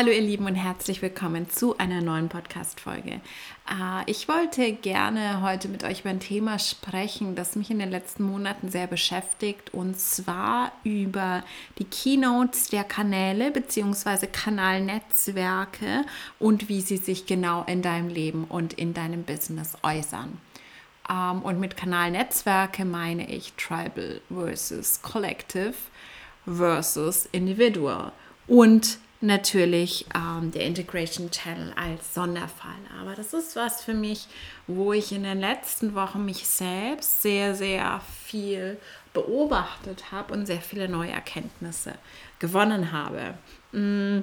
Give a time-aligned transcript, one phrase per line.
[0.00, 3.20] Hallo ihr Lieben und herzlich willkommen zu einer neuen Podcast-Folge.
[3.68, 7.90] Äh, ich wollte gerne heute mit euch über ein Thema sprechen, das mich in den
[7.90, 11.44] letzten Monaten sehr beschäftigt und zwar über
[11.78, 14.26] die Keynotes der Kanäle bzw.
[14.26, 16.06] Kanalnetzwerke
[16.38, 20.38] und wie sie sich genau in deinem Leben und in deinem Business äußern.
[21.10, 25.74] Ähm, und mit Kanalnetzwerke meine ich Tribal versus Collective
[26.46, 28.12] versus Individual.
[28.46, 32.78] Und natürlich ähm, der Integration Channel als Sonderfall.
[33.00, 34.26] Aber das ist was für mich,
[34.66, 38.78] wo ich in den letzten Wochen mich selbst sehr, sehr viel
[39.12, 41.94] beobachtet habe und sehr viele neue Erkenntnisse
[42.38, 43.34] gewonnen habe.
[43.72, 44.20] Mm,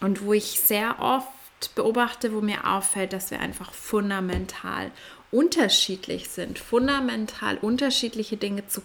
[0.00, 4.90] und wo ich sehr oft beobachte, wo mir auffällt, dass wir einfach fundamental
[5.30, 8.82] unterschiedlich sind, fundamental unterschiedliche Dinge zu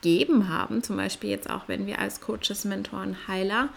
[0.00, 3.70] geben haben, zum Beispiel jetzt auch, wenn wir als Coaches, Mentoren, Heiler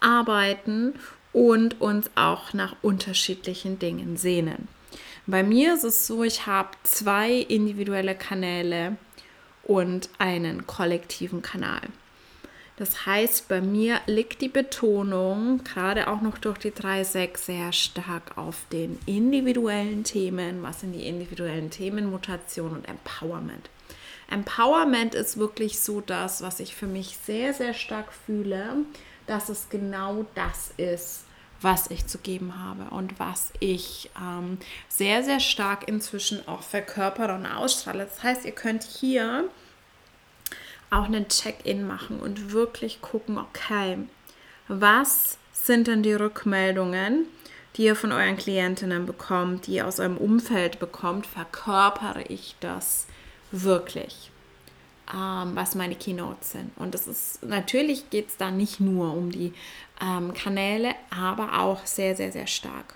[0.00, 0.94] arbeiten
[1.32, 4.68] und uns auch nach unterschiedlichen Dingen sehnen.
[5.26, 8.96] Bei mir ist es so, ich habe zwei individuelle Kanäle
[9.62, 11.82] und einen kollektiven Kanal.
[12.78, 18.38] Das heißt, bei mir liegt die Betonung, gerade auch noch durch die 3.6, sehr stark
[18.38, 20.62] auf den individuellen Themen.
[20.62, 22.08] Was sind die individuellen Themen?
[22.08, 23.68] Mutation und Empowerment.
[24.30, 28.76] Empowerment ist wirklich so das, was ich für mich sehr, sehr stark fühle,
[29.28, 31.24] dass es genau das ist,
[31.60, 37.34] was ich zu geben habe und was ich ähm, sehr, sehr stark inzwischen auch verkörpere
[37.34, 38.04] und ausstrahle.
[38.04, 39.48] Das heißt, ihr könnt hier
[40.90, 43.98] auch einen Check-in machen und wirklich gucken, okay,
[44.68, 47.26] was sind denn die Rückmeldungen,
[47.76, 53.06] die ihr von euren Klientinnen bekommt, die ihr aus eurem Umfeld bekommt, verkörpere ich das
[53.50, 54.30] wirklich,
[55.12, 56.70] ähm, was meine Keynotes sind.
[56.76, 59.52] Und das ist natürlich geht es da nicht nur um die
[60.02, 62.94] ähm, Kanäle, aber auch sehr, sehr, sehr stark.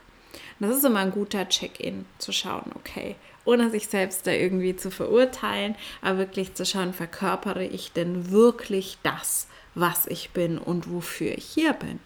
[0.59, 4.77] Und das ist immer ein guter Check-in, zu schauen, okay, ohne sich selbst da irgendwie
[4.77, 10.91] zu verurteilen, aber wirklich zu schauen, verkörpere ich denn wirklich das, was ich bin und
[10.91, 11.99] wofür ich hier bin.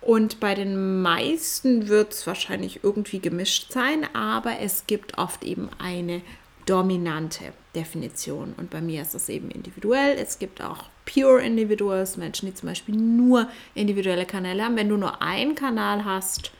[0.00, 5.70] Und bei den meisten wird es wahrscheinlich irgendwie gemischt sein, aber es gibt oft eben
[5.78, 6.20] eine
[6.66, 8.54] dominante Definition.
[8.56, 10.16] Und bei mir ist es eben individuell.
[10.18, 14.76] Es gibt auch Pure Individuals, Menschen, die zum Beispiel nur individuelle Kanäle haben.
[14.76, 16.52] Wenn du nur einen Kanal hast,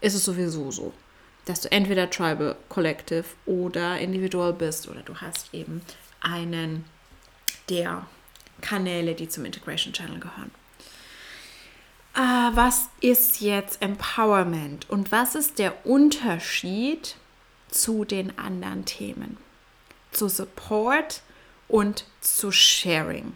[0.00, 0.92] ist es sowieso so,
[1.44, 5.82] dass du entweder Tribal Collective oder Individual bist oder du hast eben
[6.20, 6.84] einen
[7.68, 8.06] der
[8.60, 10.50] Kanäle, die zum Integration Channel gehören.
[12.16, 17.16] Uh, was ist jetzt Empowerment und was ist der Unterschied
[17.70, 19.36] zu den anderen Themen?
[20.12, 21.22] Zu Support
[21.68, 23.34] und zu Sharing.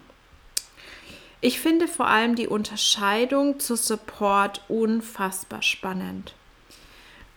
[1.41, 6.33] Ich finde vor allem die Unterscheidung zu Support unfassbar spannend.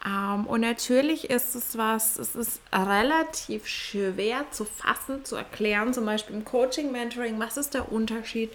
[0.07, 6.07] Ähm, und natürlich ist es was, es ist relativ schwer zu fassen, zu erklären, zum
[6.07, 8.51] Beispiel im Coaching, Mentoring, was ist der Unterschied,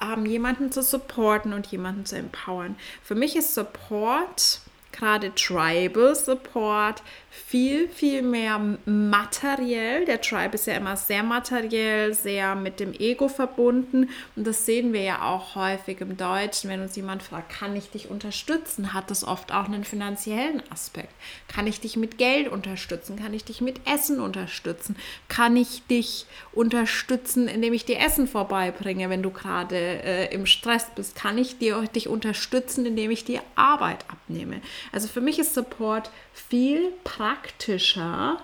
[0.00, 2.76] ähm, jemanden zu supporten und jemanden zu empowern.
[3.02, 4.60] Für mich ist Support
[4.92, 7.02] gerade Tribal Support
[7.34, 10.04] viel, viel mehr materiell.
[10.04, 14.10] Der Tribe ist ja immer sehr materiell, sehr mit dem Ego verbunden.
[14.36, 17.90] Und das sehen wir ja auch häufig im Deutschen, wenn uns jemand fragt, kann ich
[17.90, 21.12] dich unterstützen, hat das oft auch einen finanziellen Aspekt.
[21.48, 23.16] Kann ich dich mit Geld unterstützen?
[23.16, 24.96] Kann ich dich mit Essen unterstützen?
[25.28, 30.88] Kann ich dich unterstützen, indem ich dir Essen vorbeibringe, wenn du gerade äh, im Stress
[30.94, 31.16] bist?
[31.16, 34.60] Kann ich dir, dich unterstützen, indem ich dir Arbeit abnehme?
[34.90, 38.38] Also für mich ist Support viel praktischer,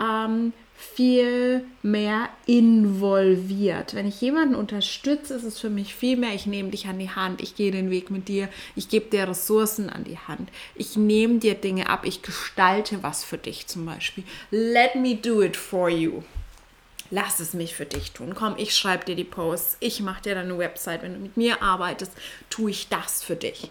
[0.00, 3.94] ähm, viel mehr involviert.
[3.94, 7.10] Wenn ich jemanden unterstütze, ist es für mich viel mehr, ich nehme dich an die
[7.10, 10.96] Hand, ich gehe den Weg mit dir, ich gebe dir Ressourcen an die Hand, ich
[10.96, 14.24] nehme dir Dinge ab, ich gestalte was für dich zum Beispiel.
[14.50, 16.22] Let me do it for you.
[17.10, 18.34] Lass es mich für dich tun.
[18.34, 21.02] Komm, ich schreibe dir die Posts, ich mache dir deine Website.
[21.02, 22.12] Wenn du mit mir arbeitest,
[22.50, 23.70] tue ich das für dich.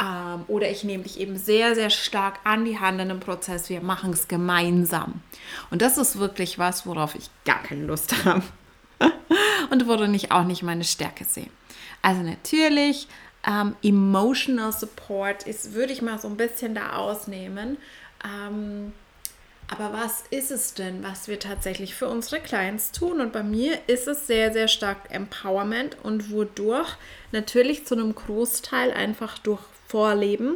[0.00, 3.68] Ähm, oder ich nehme dich eben sehr, sehr stark an die Hand in einem Prozess.
[3.68, 5.22] Wir machen es gemeinsam.
[5.70, 8.42] Und das ist wirklich was, worauf ich gar keine Lust habe.
[9.70, 11.50] Und worin ich auch nicht meine Stärke sehe.
[12.02, 13.08] Also natürlich,
[13.46, 17.76] ähm, Emotional Support ist, würde ich mal so ein bisschen da ausnehmen.
[18.24, 18.92] Ähm,
[19.68, 23.20] aber was ist es denn, was wir tatsächlich für unsere Clients tun?
[23.20, 26.96] Und bei mir ist es sehr, sehr stark Empowerment und wodurch
[27.32, 30.54] natürlich zu einem Großteil einfach durch Vorleben,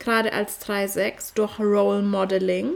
[0.00, 2.72] gerade als 3.6, durch Role Modeling.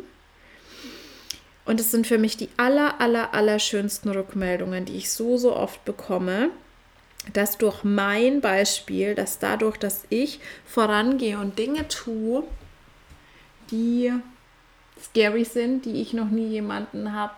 [1.64, 5.54] Und es sind für mich die aller, aller, aller schönsten Rückmeldungen, die ich so, so
[5.56, 6.50] oft bekomme,
[7.32, 12.44] dass durch mein Beispiel, dass dadurch, dass ich vorangehe und Dinge tue,
[13.72, 14.12] die
[15.00, 17.34] scary sind, die ich noch nie jemanden habe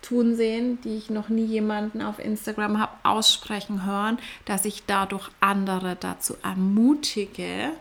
[0.00, 5.28] tun sehen, die ich noch nie jemanden auf Instagram habe aussprechen hören, dass ich dadurch
[5.40, 7.72] andere dazu ermutige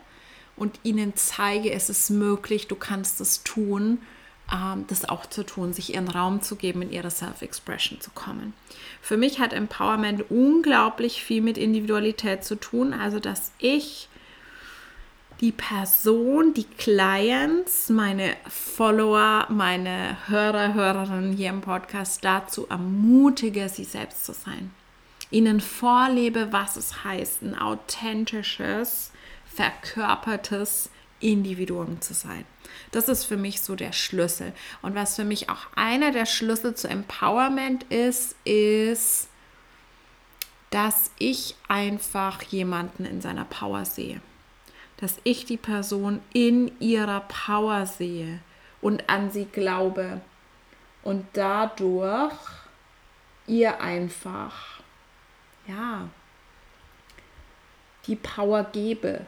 [0.55, 3.99] und ihnen zeige, es ist möglich, du kannst es tun
[4.51, 8.53] ähm, das auch zu tun, sich ihren Raum zu geben, in ihre Self-Expression zu kommen.
[9.01, 14.07] Für mich hat Empowerment unglaublich viel mit Individualität zu tun, also dass ich
[15.39, 23.83] die Person, die Clients, meine Follower, meine Hörer, Hörerinnen hier im Podcast dazu ermutige, sie
[23.83, 24.71] selbst zu sein.
[25.29, 29.11] Ihnen vorlebe, was es heißt, ein authentisches,
[29.45, 30.89] verkörpertes
[31.19, 32.45] Individuum zu sein.
[32.91, 34.53] Das ist für mich so der Schlüssel.
[34.81, 39.27] Und was für mich auch einer der Schlüssel zu Empowerment ist, ist,
[40.69, 44.21] dass ich einfach jemanden in seiner Power sehe.
[44.97, 48.39] Dass ich die Person in ihrer Power sehe
[48.81, 50.21] und an sie glaube
[51.03, 52.33] und dadurch
[53.45, 54.81] ihr einfach,
[55.67, 56.09] ja,
[58.07, 59.25] die Power gebe,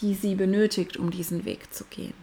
[0.00, 2.14] die sie benötigt, um diesen Weg zu gehen.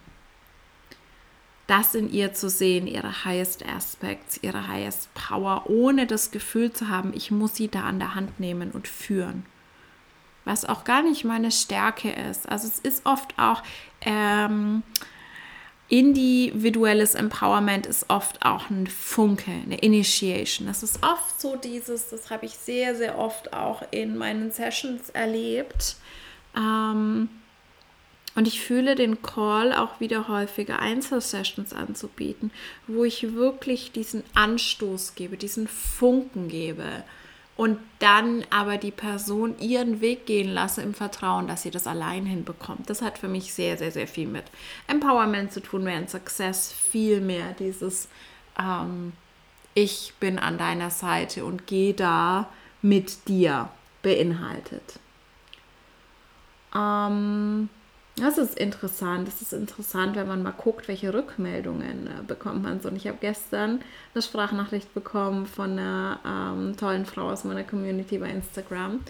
[1.68, 6.90] Das in ihr zu sehen, ihre highest aspects, ihre highest power, ohne das Gefühl zu
[6.90, 9.46] haben, ich muss sie da an der Hand nehmen und führen.
[10.46, 12.48] Was auch gar nicht meine Stärke ist.
[12.48, 13.64] Also es ist oft auch
[14.02, 14.84] ähm,
[15.88, 20.68] individuelles Empowerment ist oft auch ein Funke, eine Initiation.
[20.68, 25.10] Das ist oft so dieses, das habe ich sehr, sehr oft auch in meinen Sessions
[25.12, 25.96] erlebt.
[26.56, 27.30] Ähm,
[28.34, 32.52] und ich fühle den Call auch wieder häufiger Einzelsessions anzubieten,
[32.88, 37.04] wo ich wirklich diesen Anstoß gebe, diesen Funken gebe
[37.58, 42.26] und dann aber die Person ihren Weg gehen lasse im Vertrauen, dass sie das allein
[42.26, 42.90] hinbekommt.
[42.90, 44.44] Das hat für mich sehr, sehr, sehr viel mit
[44.88, 48.10] Empowerment zu tun, während Success viel mehr dieses
[48.60, 49.14] ähm,
[49.74, 52.50] Ich bin an deiner Seite und gehe da
[52.82, 53.70] mit dir
[54.02, 55.00] beinhaltet.
[56.76, 57.70] Ähm,
[58.18, 59.28] das ist interessant.
[59.28, 62.90] Das ist interessant, wenn man mal guckt, welche Rückmeldungen äh, bekommt man so.
[62.90, 63.82] Und ich habe gestern
[64.14, 69.02] eine Sprachnachricht bekommen von einer ähm, tollen Frau aus meiner Community bei Instagram,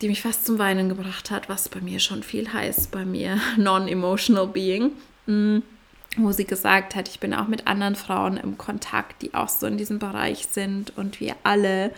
[0.00, 3.38] die mich fast zum Weinen gebracht hat, was bei mir schon viel heißt, bei mir
[3.56, 4.92] non-emotional being.
[5.26, 5.62] Mhm
[6.16, 9.66] wo sie gesagt hat, ich bin auch mit anderen Frauen im Kontakt, die auch so
[9.66, 11.90] in diesem Bereich sind und wir alle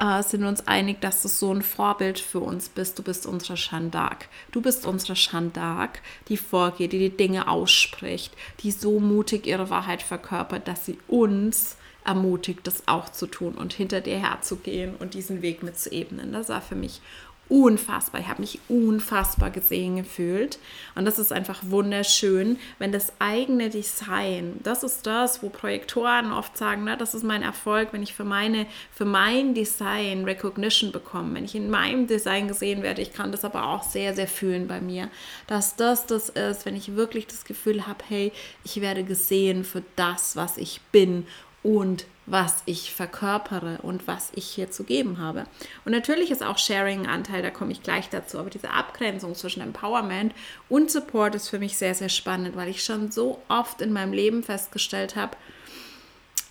[0.00, 2.98] äh, sind wir uns einig, dass du so ein Vorbild für uns bist.
[2.98, 4.28] Du bist unsere Shandak.
[4.50, 10.02] Du bist unsere Shandak, die vorgeht, die die Dinge ausspricht, die so mutig ihre Wahrheit
[10.02, 15.42] verkörpert, dass sie uns ermutigt, das auch zu tun und hinter dir herzugehen und diesen
[15.42, 16.32] Weg mit zu ebnen.
[16.32, 17.02] Das war für mich
[17.50, 18.20] unfassbar.
[18.20, 20.58] Ich habe mich unfassbar gesehen gefühlt.
[20.94, 26.56] Und das ist einfach wunderschön, wenn das eigene Design, das ist das, wo Projektoren oft
[26.56, 31.34] sagen, na, das ist mein Erfolg, wenn ich für meine, für mein Design Recognition bekomme,
[31.34, 33.02] wenn ich in meinem Design gesehen werde.
[33.02, 35.10] Ich kann das aber auch sehr, sehr fühlen bei mir,
[35.48, 38.32] dass das das ist, wenn ich wirklich das Gefühl habe, hey,
[38.64, 41.26] ich werde gesehen für das, was ich bin
[41.62, 45.44] und was ich verkörpere und was ich hier zu geben habe.
[45.84, 49.34] Und natürlich ist auch Sharing ein Anteil, da komme ich gleich dazu, aber diese Abgrenzung
[49.34, 50.32] zwischen Empowerment
[50.68, 54.12] und Support ist für mich sehr, sehr spannend, weil ich schon so oft in meinem
[54.12, 55.36] Leben festgestellt habe,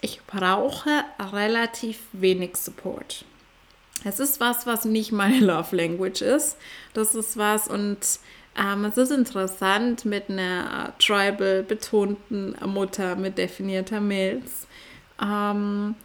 [0.02, 3.26] ich brauche relativ wenig Support.
[4.04, 6.58] Es ist was, was nicht meine Love Language ist.
[6.94, 8.00] Das ist was und
[8.58, 14.68] ähm, es ist interessant mit einer tribal betonten Mutter mit definierter Milz
[15.22, 15.96] ähm,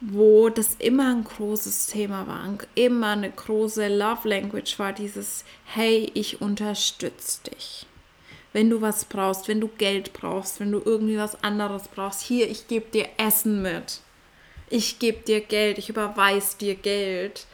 [0.00, 6.10] wo das immer ein großes Thema war, immer eine große Love Language war, dieses Hey,
[6.14, 7.86] ich unterstütze dich.
[8.52, 12.48] Wenn du was brauchst, wenn du Geld brauchst, wenn du irgendwie was anderes brauchst, hier,
[12.48, 14.00] ich gebe dir Essen mit.
[14.70, 17.46] Ich gebe dir Geld, ich überweise dir Geld.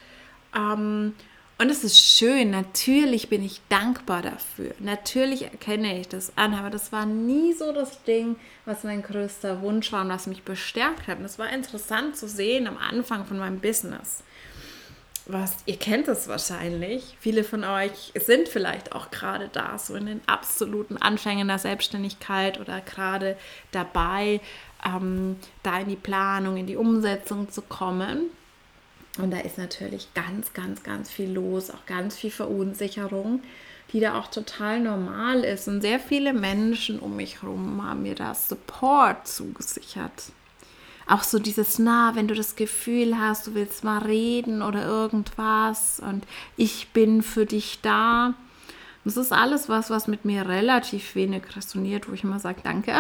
[0.55, 1.15] Ähm,
[1.57, 4.75] und es ist schön, natürlich bin ich dankbar dafür.
[4.81, 9.63] Natürlich erkenne ich das an, aber das war nie so das Ding, was mein größter
[9.63, 11.19] Wunsch war und was mich bestärkt hat.
[11.19, 14.25] Und es war interessant zu sehen am Anfang von meinem Business.
[15.27, 17.17] Was, ihr kennt es wahrscheinlich.
[17.21, 22.61] Viele von euch sind vielleicht auch gerade da, so in den absoluten Anfängen der Selbstständigkeit
[22.61, 23.37] oder gerade
[23.71, 24.41] dabei,
[24.85, 28.31] ähm, da in die Planung, in die Umsetzung zu kommen.
[29.19, 33.43] Und da ist natürlich ganz, ganz, ganz viel los, auch ganz viel Verunsicherung,
[33.93, 35.69] die da auch total normal ist.
[35.69, 40.33] Und sehr viele Menschen um mich herum haben mir da Support zugesichert.
[41.07, 46.01] auch so dieses, na, wenn du das Gefühl hast, du willst mal reden oder irgendwas
[46.01, 46.25] und
[46.57, 48.35] ich bin für dich da.
[49.05, 52.95] Das ist alles was, was mit mir relativ wenig resoniert, wo ich immer sage, danke.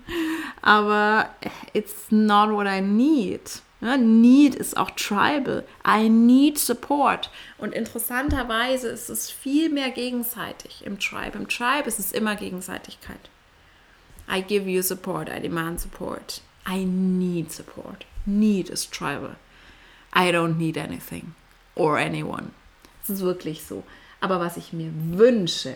[0.62, 1.30] Aber
[1.72, 3.62] it's not what I need.
[3.80, 5.64] Ja, need ist auch tribal.
[5.86, 7.30] I need support.
[7.56, 11.38] Und interessanterweise ist es viel mehr gegenseitig im Tribe.
[11.38, 13.30] Im Tribe ist es immer Gegenseitigkeit.
[14.30, 16.42] I give you support, I demand support.
[16.68, 18.04] I need support.
[18.26, 19.36] Need is tribal.
[20.14, 21.34] I don't need anything
[21.74, 22.50] or anyone.
[23.02, 23.82] Es ist wirklich so.
[24.20, 25.74] Aber was ich mir wünsche,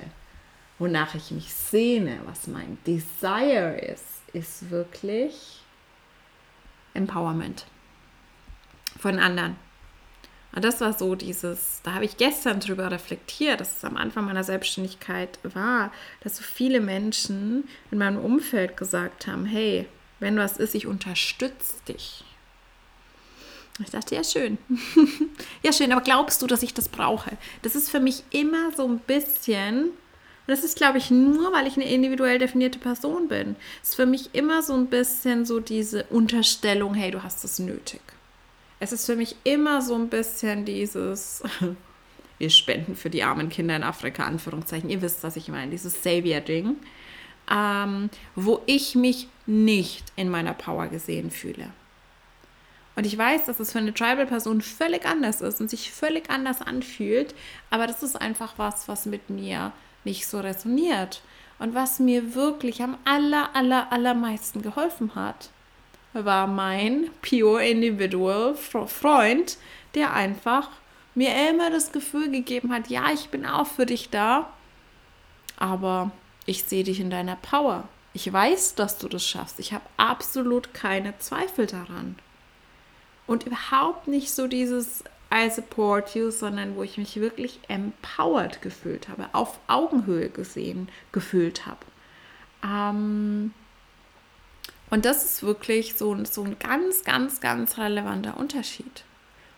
[0.79, 5.63] wonach ich mich sehne, was mein Desire ist, ist wirklich
[6.93, 7.65] Empowerment
[9.05, 9.57] von anderen.
[10.55, 14.25] Und das war so dieses, da habe ich gestern drüber reflektiert, dass es am Anfang
[14.25, 15.93] meiner Selbstständigkeit war,
[16.23, 19.87] dass so viele Menschen in meinem Umfeld gesagt haben, hey,
[20.21, 22.25] wenn was ist, ich unterstütze dich.
[23.83, 24.57] Ich dachte, ja, schön.
[25.63, 27.37] ja, schön, aber glaubst du, dass ich das brauche?
[27.61, 29.91] Das ist für mich immer so ein bisschen,
[30.47, 33.57] das ist, glaube ich, nur, weil ich eine individuell definierte Person bin.
[33.83, 37.59] Es ist für mich immer so ein bisschen so diese Unterstellung, hey, du hast das
[37.59, 38.01] nötig.
[38.85, 41.43] Es ist für mich immer so ein bisschen dieses,
[42.39, 44.91] wir spenden für die armen Kinder in Afrika, Anführungszeichen.
[44.91, 46.77] Ihr wisst, was ich meine, dieses Savior-Ding,
[47.51, 51.71] ähm, wo ich mich nicht in meiner Power gesehen fühle.
[52.95, 56.61] Und ich weiß, dass es für eine Tribal-Person völlig anders ist und sich völlig anders
[56.61, 57.35] anfühlt,
[57.71, 59.73] aber das ist einfach was, was mit mir
[60.05, 61.23] nicht so resoniert.
[61.59, 65.49] Und was mir wirklich am aller, aller, allermeisten geholfen hat,
[66.15, 69.59] war mein Pure Individual Freund,
[69.95, 70.71] der einfach
[71.15, 74.53] mir immer das Gefühl gegeben hat, ja, ich bin auch für dich da,
[75.57, 76.11] aber
[76.47, 77.89] ich sehe dich in deiner Power.
[78.13, 79.59] Ich weiß, dass du das schaffst.
[79.59, 82.17] Ich habe absolut keine Zweifel daran.
[83.27, 85.03] Und überhaupt nicht so dieses
[85.33, 91.67] I support you, sondern wo ich mich wirklich empowered gefühlt habe, auf Augenhöhe gesehen gefühlt
[91.67, 91.85] habe.
[92.63, 93.53] Ähm
[94.95, 99.03] und das ist wirklich so, so ein ganz, ganz, ganz relevanter Unterschied.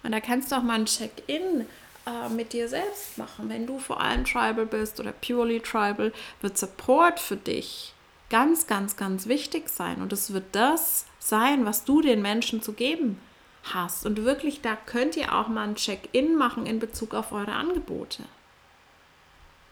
[0.03, 1.67] Und da kannst du auch mal ein Check-in
[2.07, 3.51] äh, mit dir selbst machen.
[3.51, 7.93] Wenn du vor allem tribal bist oder purely tribal, wird Support für dich
[8.31, 10.01] ganz, ganz, ganz wichtig sein.
[10.01, 13.21] Und es wird das sein, was du den Menschen zu geben
[13.63, 14.07] hast.
[14.07, 18.23] Und wirklich, da könnt ihr auch mal ein Check-in machen in Bezug auf eure Angebote.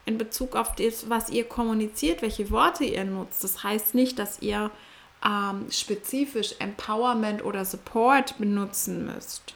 [0.04, 3.42] In Bezug auf das, was ihr kommuniziert, welche Worte ihr nutzt.
[3.42, 4.70] Das heißt nicht, dass ihr
[5.24, 9.54] ähm, spezifisch Empowerment oder Support benutzen müsst,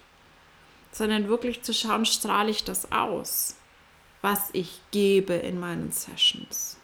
[0.93, 3.57] sondern wirklich zu schauen, strahle ich das aus,
[4.23, 6.77] was ich gebe in meinen Sessions.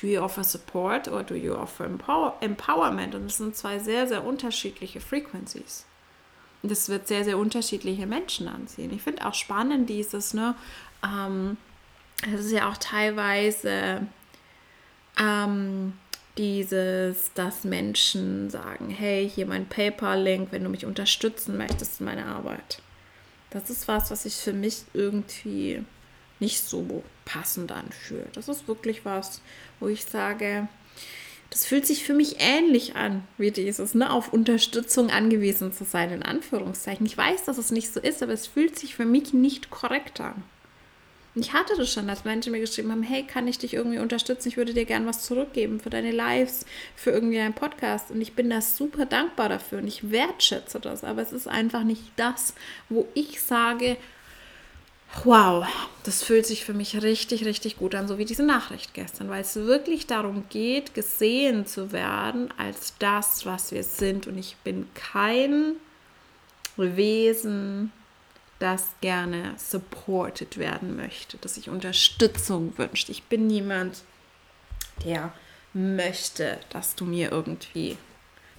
[0.00, 3.14] Do you offer support or do you offer empower empowerment?
[3.14, 5.86] Und das sind zwei sehr, sehr unterschiedliche Frequencies
[6.68, 8.92] das wird sehr, sehr unterschiedliche Menschen anziehen.
[8.92, 10.54] Ich finde auch spannend dieses, ne,
[11.04, 11.56] ähm,
[12.22, 14.06] das ist ja auch teilweise
[15.18, 15.92] ähm,
[16.36, 22.26] dieses, dass Menschen sagen, hey, hier mein PayPal-Link, wenn du mich unterstützen möchtest in meiner
[22.26, 22.82] Arbeit.
[23.50, 25.84] Das ist was, was sich für mich irgendwie
[26.40, 28.36] nicht so passend anfühlt.
[28.36, 29.40] Das ist wirklich was,
[29.78, 30.68] wo ich sage,
[31.50, 36.10] das fühlt sich für mich ähnlich an wie dieses, ne, auf Unterstützung angewiesen zu sein,
[36.10, 37.06] in Anführungszeichen.
[37.06, 40.20] Ich weiß, dass es nicht so ist, aber es fühlt sich für mich nicht korrekt
[40.20, 40.42] an.
[41.36, 44.48] Ich hatte das schon, dass Menschen mir geschrieben haben, hey, kann ich dich irgendwie unterstützen?
[44.48, 46.64] Ich würde dir gern was zurückgeben für deine Lives,
[46.94, 48.12] für irgendwie einen Podcast.
[48.12, 51.02] Und ich bin da super dankbar dafür und ich wertschätze das.
[51.02, 52.54] Aber es ist einfach nicht das,
[52.88, 53.96] wo ich sage,
[55.24, 55.66] wow,
[56.04, 59.42] das fühlt sich für mich richtig, richtig gut an, so wie diese Nachricht gestern, weil
[59.42, 64.28] es wirklich darum geht, gesehen zu werden als das, was wir sind.
[64.28, 65.74] Und ich bin kein
[66.76, 67.92] Wesen,
[68.64, 73.10] das gerne supported werden möchte, das sich Unterstützung wünscht.
[73.10, 74.04] Ich bin niemand,
[75.04, 75.34] der
[75.74, 77.98] möchte, dass du mir irgendwie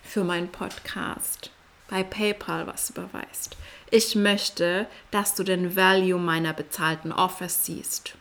[0.03, 1.49] für meinen Podcast
[1.87, 3.57] bei PayPal was überweist.
[3.89, 8.15] Ich möchte, dass du den Value meiner bezahlten Offers siehst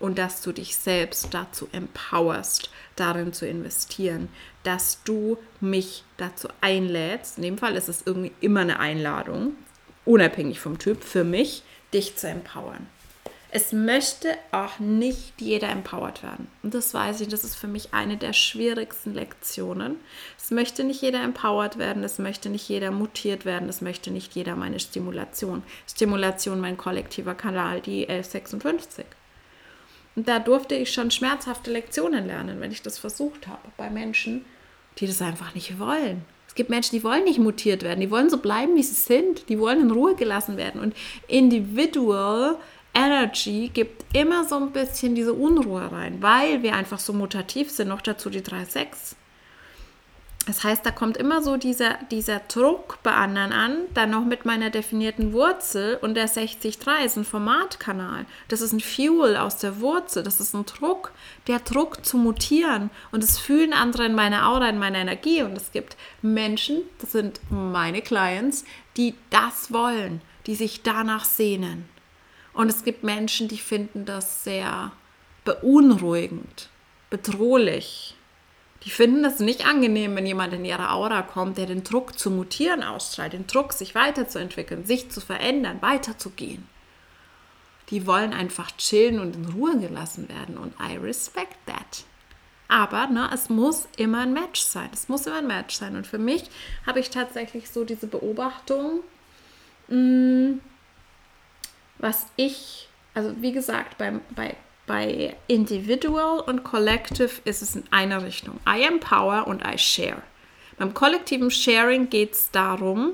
[0.00, 4.30] und dass du dich selbst dazu empowerst, darin zu investieren,
[4.64, 7.36] dass du mich dazu einlädst.
[7.36, 9.54] In dem Fall ist es irgendwie immer eine Einladung,
[10.04, 12.86] unabhängig vom Typ, für mich, dich zu empowern.
[13.52, 16.46] Es möchte auch nicht jeder empowered werden.
[16.62, 19.96] Und das weiß ich, das ist für mich eine der schwierigsten Lektionen.
[20.38, 24.36] Es möchte nicht jeder empowered werden, es möchte nicht jeder mutiert werden, es möchte nicht
[24.36, 25.64] jeder meine Stimulation.
[25.88, 29.04] Stimulation, mein kollektiver Kanal, die 1156.
[30.14, 34.44] Und da durfte ich schon schmerzhafte Lektionen lernen, wenn ich das versucht habe, bei Menschen,
[34.98, 36.24] die das einfach nicht wollen.
[36.50, 39.48] Es gibt Menschen, die wollen nicht mutiert werden, die wollen so bleiben, wie sie sind,
[39.48, 40.80] die wollen in Ruhe gelassen werden.
[40.80, 40.96] Und
[41.28, 42.56] Individual
[42.92, 47.86] Energy gibt immer so ein bisschen diese Unruhe rein, weil wir einfach so mutativ sind,
[47.86, 49.14] noch dazu die 3,6.
[50.46, 54.46] Das heißt, da kommt immer so dieser, dieser Druck bei anderen an, dann noch mit
[54.46, 58.24] meiner definierten Wurzel und der 60-3 ist ein Formatkanal.
[58.48, 61.12] Das ist ein Fuel aus der Wurzel, das ist ein Druck,
[61.46, 62.90] der Druck zu mutieren.
[63.12, 65.42] Und es fühlen andere in meiner Aura, in meiner Energie.
[65.42, 68.64] Und es gibt Menschen, das sind meine Clients,
[68.96, 71.86] die das wollen, die sich danach sehnen.
[72.54, 74.92] Und es gibt Menschen, die finden das sehr
[75.44, 76.70] beunruhigend,
[77.10, 78.16] bedrohlich
[78.84, 82.30] die finden das nicht angenehm, wenn jemand in ihre Aura kommt, der den Druck zu
[82.30, 86.66] mutieren ausstrahlt, den Druck, sich weiterzuentwickeln, sich zu verändern, weiterzugehen.
[87.90, 92.04] Die wollen einfach chillen und in Ruhe gelassen werden und I respect that.
[92.68, 94.88] Aber ne, es muss immer ein Match sein.
[94.92, 95.96] Es muss immer ein Match sein.
[95.96, 96.44] Und für mich
[96.86, 99.00] habe ich tatsächlich so diese Beobachtung,
[99.88, 100.60] mh, mm,
[101.98, 104.56] was ich, also wie gesagt, beim, bei
[104.90, 108.58] bei Individual und Collective ist es in einer Richtung.
[108.68, 110.20] I empower und I share.
[110.78, 113.12] Beim kollektiven Sharing geht es darum,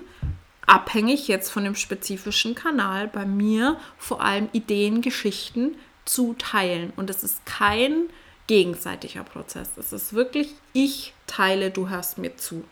[0.65, 6.95] abhängig jetzt von dem spezifischen Kanal, bei mir vor allem Ideen, Geschichten zu teilen.
[6.97, 8.09] Und es ist kein
[8.47, 9.69] gegenseitiger Prozess.
[9.77, 12.65] Es ist wirklich, ich teile, du hörst mir zu,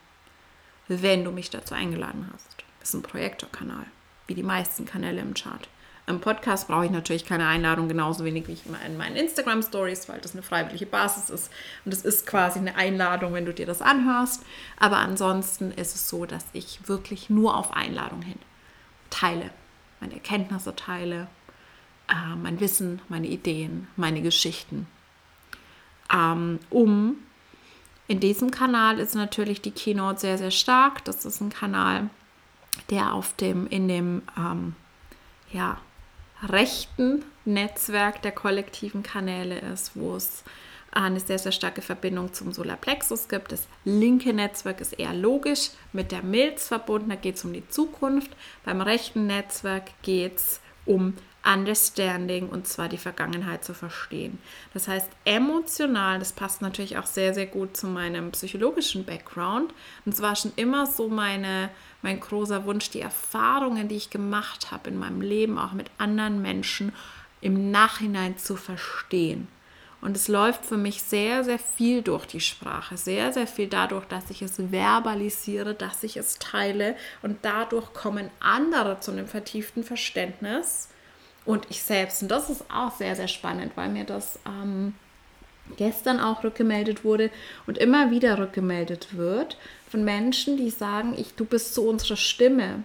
[0.88, 2.64] wenn du mich dazu eingeladen hast.
[2.80, 3.84] Das ist ein Projektorkanal,
[4.28, 5.68] wie die meisten Kanäle im Chart.
[6.06, 10.20] Im Podcast brauche ich natürlich keine Einladung, genauso wenig wie ich in meinen Instagram-Stories, weil
[10.20, 11.50] das eine freiwillige Basis ist.
[11.86, 14.44] Und es ist quasi eine Einladung, wenn du dir das anhörst.
[14.78, 18.38] Aber ansonsten ist es so, dass ich wirklich nur auf Einladung hin
[19.08, 19.50] teile.
[20.00, 21.28] Meine Erkenntnisse teile,
[22.08, 24.86] äh, mein Wissen, meine Ideen, meine Geschichten.
[26.12, 27.16] Ähm, um
[28.06, 31.02] in diesem Kanal ist natürlich die Keynote sehr, sehr stark.
[31.04, 32.10] Das ist ein Kanal,
[32.90, 34.74] der auf dem, in dem, ähm,
[35.50, 35.78] ja,
[36.48, 40.44] rechten Netzwerk der kollektiven Kanäle ist, wo es
[40.92, 43.52] eine sehr, sehr starke Verbindung zum Solarplexus gibt.
[43.52, 47.68] Das linke Netzwerk ist eher logisch mit der Milz verbunden, da geht es um die
[47.68, 48.30] Zukunft.
[48.64, 54.38] Beim rechten Netzwerk geht es um Understanding und zwar die Vergangenheit zu verstehen.
[54.72, 59.74] Das heißt, emotional, das passt natürlich auch sehr, sehr gut zu meinem psychologischen Background.
[60.06, 61.70] Und zwar schon immer so meine,
[62.02, 66.40] mein großer Wunsch, die Erfahrungen, die ich gemacht habe in meinem Leben, auch mit anderen
[66.40, 66.92] Menschen,
[67.40, 69.48] im Nachhinein zu verstehen.
[70.00, 74.04] Und es läuft für mich sehr, sehr viel durch die Sprache, sehr, sehr viel dadurch,
[74.04, 79.82] dass ich es verbalisiere, dass ich es teile und dadurch kommen andere zu einem vertieften
[79.82, 80.90] Verständnis
[81.44, 82.22] und ich selbst.
[82.22, 84.94] Und das ist auch sehr, sehr spannend, weil mir das ähm,
[85.76, 87.30] gestern auch rückgemeldet wurde
[87.66, 89.56] und immer wieder rückgemeldet wird
[89.88, 92.84] von Menschen, die sagen, ich, du bist so unsere Stimme.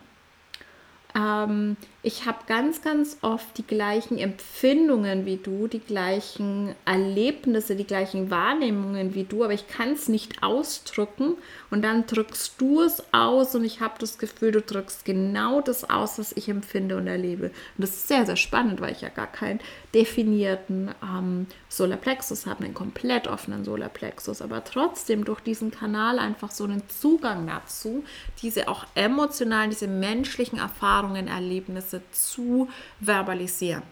[1.15, 7.85] Ähm, ich habe ganz, ganz oft die gleichen Empfindungen wie du, die gleichen Erlebnisse, die
[7.85, 11.35] gleichen Wahrnehmungen wie du, aber ich kann es nicht ausdrücken
[11.71, 15.89] und dann drückst du es aus und ich habe das Gefühl, du drückst genau das
[15.89, 17.47] aus, was ich empfinde und erlebe.
[17.47, 19.59] Und das ist sehr, sehr spannend, weil ich ja gar keinen
[19.93, 26.63] definierten ähm, Solarplexus habe, einen komplett offenen Solarplexus, aber trotzdem durch diesen Kanal einfach so
[26.63, 28.05] einen Zugang dazu,
[28.41, 33.83] diese auch emotionalen, diese menschlichen Erfahrungen, Erlebnisse Ergebnisse zu verbalisieren.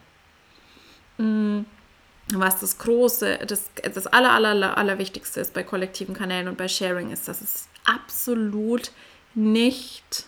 [1.18, 1.62] Mm,
[2.34, 7.12] was das große, das, das aller, aller, allerwichtigste ist bei kollektiven Kanälen und bei Sharing
[7.12, 8.92] ist, dass es absolut
[9.34, 10.26] nicht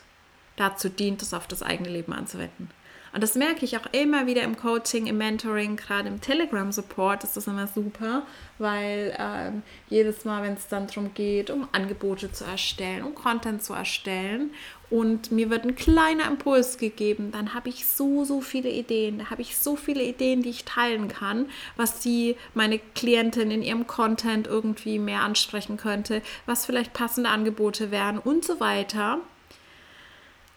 [0.55, 2.69] dazu dient, das auf das eigene Leben anzuwenden.
[3.12, 7.36] Und das merke ich auch immer wieder im Coaching, im Mentoring, gerade im Telegram-Support ist
[7.36, 8.23] das immer super,
[8.60, 13.63] weil ähm, jedes Mal, wenn es dann darum geht, um Angebote zu erstellen, um Content
[13.63, 14.51] zu erstellen
[14.89, 19.19] und mir wird ein kleiner Impuls gegeben, dann habe ich so, so viele Ideen.
[19.19, 23.62] Da habe ich so viele Ideen, die ich teilen kann, was die, meine Klientin in
[23.62, 29.19] ihrem Content irgendwie mehr ansprechen könnte, was vielleicht passende Angebote wären und so weiter.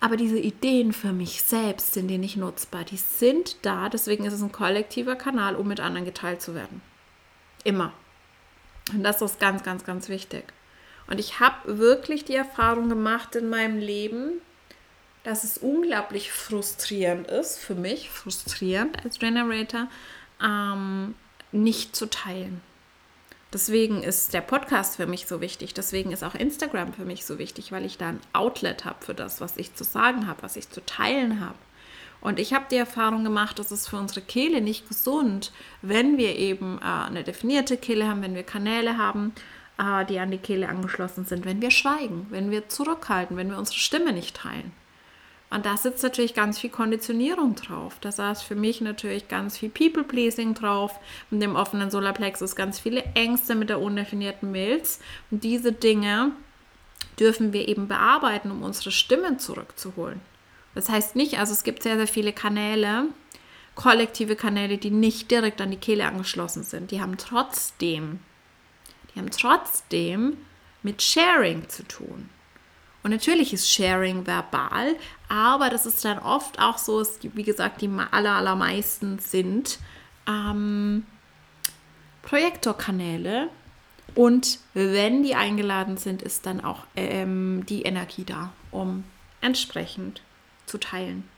[0.01, 2.85] Aber diese Ideen für mich selbst sind die nicht nutzbar.
[2.85, 6.81] Die sind da, deswegen ist es ein kollektiver Kanal, um mit anderen geteilt zu werden.
[7.65, 7.93] Immer.
[8.93, 10.45] Und das ist ganz, ganz, ganz wichtig.
[11.07, 14.41] Und ich habe wirklich die Erfahrung gemacht in meinem Leben,
[15.25, 19.89] dass es unglaublich frustrierend ist, für mich frustrierend als Generator,
[20.43, 21.15] ähm,
[21.53, 22.61] nicht zu teilen.
[23.53, 25.75] Deswegen ist der Podcast für mich so wichtig.
[25.75, 29.15] Deswegen ist auch Instagram für mich so wichtig, weil ich da ein Outlet habe für
[29.15, 31.59] das, was ich zu sagen habe, was ich zu teilen habe.
[32.23, 36.37] Und ich habe die Erfahrung gemacht, dass es für unsere Kehle nicht gesund, wenn wir
[36.37, 39.35] eben äh, eine definierte Kehle haben, wenn wir Kanäle haben,
[40.09, 43.79] die an die Kehle angeschlossen sind, wenn wir schweigen, wenn wir zurückhalten, wenn wir unsere
[43.79, 44.73] Stimme nicht teilen.
[45.51, 47.97] Und da sitzt natürlich ganz viel Konditionierung drauf.
[48.01, 50.99] Da saß für mich natürlich ganz viel People-Pleasing drauf,
[51.31, 55.01] mit dem offenen Solarplexus ganz viele Ängste mit der undefinierten Milz.
[55.31, 56.33] Und diese Dinge
[57.21, 60.23] dürfen wir eben bearbeiten, um unsere Stimmen zurückzuholen.
[60.75, 63.09] Das heißt nicht, also es gibt sehr, sehr viele Kanäle,
[63.75, 66.91] kollektive Kanäle, die nicht direkt an die Kehle angeschlossen sind.
[66.91, 68.21] Die haben trotzdem,
[69.15, 70.37] die haben trotzdem
[70.83, 72.29] mit Sharing zu tun.
[73.03, 74.95] Und natürlich ist Sharing verbal,
[75.29, 79.79] aber das ist dann oft auch so, wie gesagt, die aller, allermeisten sind
[80.29, 81.05] ähm,
[82.23, 83.49] Projektorkanäle.
[84.15, 89.05] Und wenn die eingeladen sind, ist dann auch ähm, die Energie da, um
[89.41, 90.23] entsprechend
[90.67, 91.29] zu teilen.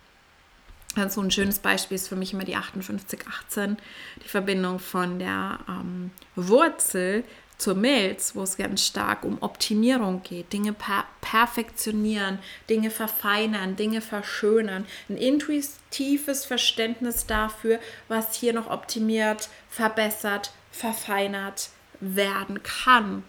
[0.97, 3.79] Also ein schönes Beispiel ist für mich immer die 5818,
[4.25, 7.25] die Verbindung von der ähm, Wurzel
[7.65, 14.03] zur Milz, wo es ganz stark um Optimierung geht, Dinge per perfektionieren, Dinge verfeinern, Dinge
[14.03, 23.25] verschönern, ein intuitives Verständnis dafür, was hier noch optimiert, verbessert, verfeinert werden kann.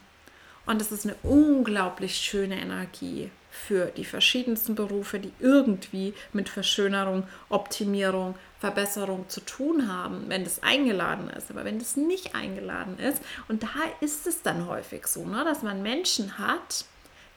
[0.65, 7.23] Und es ist eine unglaublich schöne Energie für die verschiedensten Berufe, die irgendwie mit Verschönerung,
[7.49, 11.49] Optimierung, Verbesserung zu tun haben, wenn das eingeladen ist.
[11.49, 13.67] Aber wenn das nicht eingeladen ist, und da
[14.01, 16.85] ist es dann häufig so, ne, dass man Menschen hat,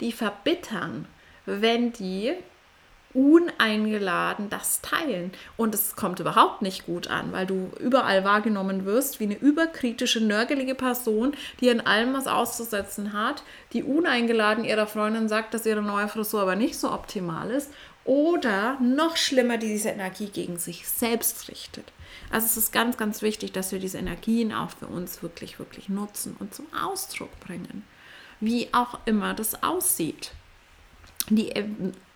[0.01, 1.07] die verbittern,
[1.47, 2.35] wenn die
[3.15, 5.33] uneingeladen das teilen.
[5.57, 10.21] Und es kommt überhaupt nicht gut an, weil du überall wahrgenommen wirst wie eine überkritische,
[10.21, 13.43] nörgelige Person, die an allem was auszusetzen hat,
[13.73, 17.71] die uneingeladen ihrer Freundin sagt, dass ihre neue Frisur aber nicht so optimal ist.
[18.05, 21.93] Oder noch schlimmer, die diese Energie gegen sich selbst richtet.
[22.31, 25.89] Also es ist ganz, ganz wichtig, dass wir diese Energien auch für uns wirklich, wirklich
[25.89, 27.85] nutzen und zum Ausdruck bringen.
[28.41, 30.33] Wie auch immer das aussieht.
[31.29, 31.53] Die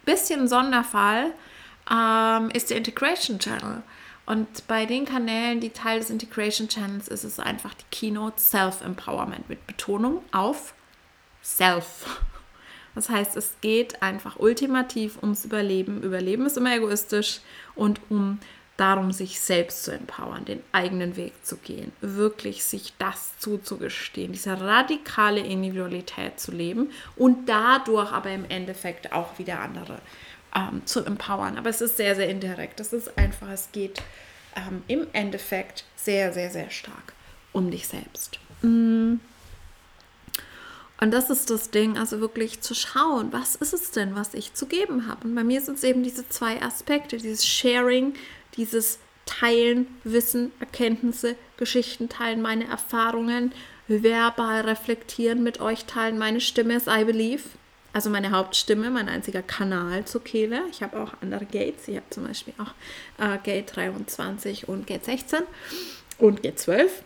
[0.04, 1.32] bisschen Sonderfall
[1.90, 3.82] ähm, ist der Integration Channel.
[4.24, 8.40] Und bei den Kanälen, die Teil des Integration Channels ist, ist es einfach die Keynote
[8.40, 10.74] Self-Empowerment mit Betonung auf
[11.42, 12.20] Self.
[12.94, 16.02] Das heißt, es geht einfach ultimativ ums Überleben.
[16.02, 17.40] Überleben ist immer egoistisch
[17.74, 18.38] und um
[18.82, 24.60] darum, sich selbst zu empowern, den eigenen Weg zu gehen, wirklich sich das zuzugestehen, diese
[24.60, 30.00] radikale Individualität zu leben und dadurch aber im Endeffekt auch wieder andere
[30.56, 31.58] ähm, zu empowern.
[31.58, 32.80] Aber es ist sehr, sehr indirekt.
[32.80, 34.02] Es ist einfach, es geht
[34.56, 37.12] ähm, im Endeffekt sehr, sehr, sehr stark
[37.52, 38.40] um dich selbst.
[38.62, 39.20] Mm.
[41.00, 44.54] Und das ist das Ding, also wirklich zu schauen, was ist es denn, was ich
[44.54, 45.26] zu geben habe.
[45.26, 48.14] Und bei mir sind es eben diese zwei Aspekte, dieses Sharing,
[48.56, 53.52] dieses Teilen, Wissen, Erkenntnisse, Geschichten teilen, meine Erfahrungen,
[53.88, 56.18] verbal reflektieren, mit euch teilen.
[56.18, 57.42] Meine Stimme ist I Believe,
[57.92, 60.62] also meine Hauptstimme, mein einziger Kanal zur Kehle.
[60.70, 61.88] Ich habe auch andere Gates.
[61.88, 62.74] Ich habe zum Beispiel auch
[63.22, 65.40] äh, Gate 23 und Gate 16
[66.18, 67.02] und Gate 12.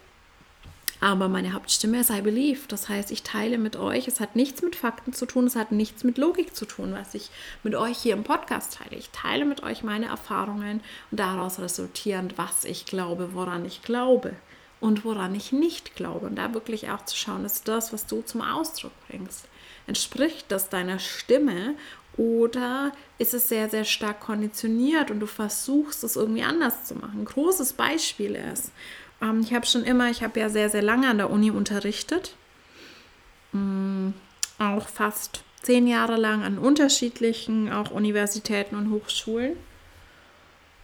[1.00, 2.60] Aber meine Hauptstimme ist I believe.
[2.68, 4.08] Das heißt, ich teile mit euch.
[4.08, 7.14] Es hat nichts mit Fakten zu tun, es hat nichts mit Logik zu tun, was
[7.14, 7.30] ich
[7.62, 8.96] mit euch hier im Podcast teile.
[8.96, 10.80] Ich teile mit euch meine Erfahrungen
[11.10, 14.34] und daraus resultierend, was ich glaube, woran ich glaube
[14.80, 16.26] und woran ich nicht glaube.
[16.26, 19.48] Und da wirklich auch zu schauen, ist das, was du zum Ausdruck bringst.
[19.86, 21.74] Entspricht das deiner Stimme
[22.16, 27.20] oder ist es sehr, sehr stark konditioniert und du versuchst es irgendwie anders zu machen?
[27.20, 28.72] Ein großes Beispiel ist,
[29.22, 32.34] ähm, ich habe schon immer, ich habe ja sehr, sehr lange an der Uni unterrichtet.
[33.54, 34.14] Ähm,
[34.58, 39.56] auch fast zehn Jahre lang an unterschiedlichen, auch Universitäten und Hochschulen.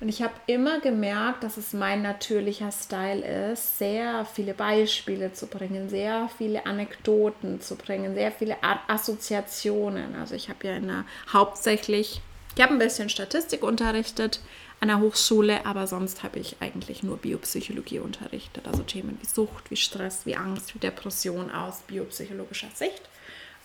[0.03, 5.47] Und ich habe immer gemerkt, dass es mein natürlicher Style ist, sehr viele Beispiele zu
[5.47, 8.57] bringen, sehr viele Anekdoten zu bringen, sehr viele
[8.89, 10.17] Assoziationen.
[10.17, 12.21] Also ich habe ja in der hauptsächlich,
[12.57, 14.41] ich habe ein bisschen Statistik unterrichtet,
[14.83, 19.71] an der Hochschule, aber sonst habe ich eigentlich nur Biopsychologie unterrichtet, also Themen wie Sucht,
[19.71, 23.01] wie Stress, wie Angst, wie Depression aus biopsychologischer Sicht.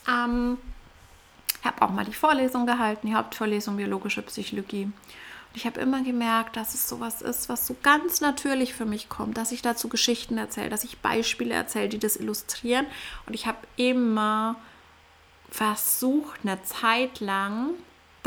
[0.08, 0.60] Ähm,
[1.64, 4.84] habe auch mal die Vorlesung gehalten, die Hauptvorlesung biologische Psychologie.
[4.84, 9.10] Und ich habe immer gemerkt, dass es sowas ist, was so ganz natürlich für mich
[9.10, 12.86] kommt, dass ich dazu Geschichten erzähle, dass ich Beispiele erzähle, die das illustrieren.
[13.26, 14.56] Und ich habe immer
[15.50, 17.72] versucht, eine Zeit lang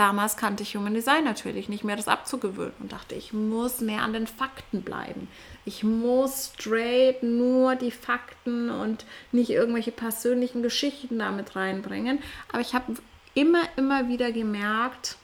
[0.01, 4.01] Damals kannte ich Human Design natürlich nicht mehr, das abzugewöhnen und dachte, ich muss mehr
[4.01, 5.29] an den Fakten bleiben.
[5.67, 12.21] Ich muss straight nur die Fakten und nicht irgendwelche persönlichen Geschichten damit reinbringen.
[12.51, 12.95] Aber ich habe
[13.35, 15.19] immer, immer wieder gemerkt,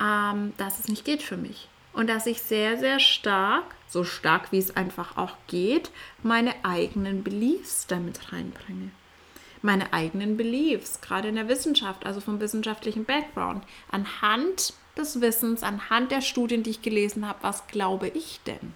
[0.00, 1.68] ähm, dass es nicht geht für mich.
[1.92, 5.90] Und dass ich sehr, sehr stark, so stark wie es einfach auch geht,
[6.22, 8.90] meine eigenen Beliefs damit reinbringe.
[9.62, 13.64] Meine eigenen Beliefs, gerade in der Wissenschaft, also vom wissenschaftlichen Background.
[13.90, 18.74] Anhand des Wissens, anhand der Studien, die ich gelesen habe, was glaube ich denn?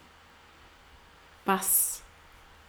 [1.45, 2.03] Was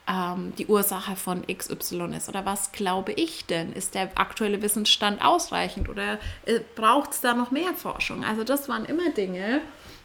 [0.08, 2.30] ähm, die Ursache von XY ist?
[2.30, 3.74] Oder was glaube ich denn?
[3.74, 8.24] Ist der aktuelle Wissensstand ausreichend oder äh, braucht es da noch mehr Forschung?
[8.24, 9.62] Also das waren immer Dinge,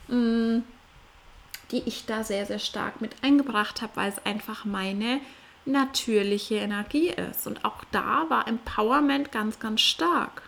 [0.08, 0.64] mh, mm,
[1.70, 5.20] die ich da sehr, sehr stark mit eingebracht habe, weil es einfach meine
[5.64, 7.46] natürliche Energie ist.
[7.46, 10.42] Und auch da war Empowerment ganz, ganz stark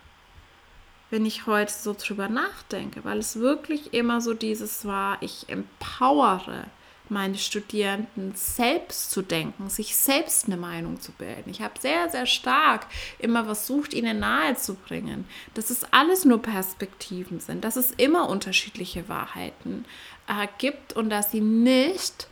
[1.12, 6.64] wenn ich heute so drüber nachdenke, weil es wirklich immer so dieses war, ich empowere
[7.10, 11.50] meine Studierenden selbst zu denken, sich selbst eine Meinung zu bilden.
[11.50, 12.86] Ich habe sehr, sehr stark
[13.18, 19.84] immer versucht, ihnen nahezubringen, dass es alles nur Perspektiven sind, dass es immer unterschiedliche Wahrheiten
[20.26, 22.26] äh, gibt und dass sie nicht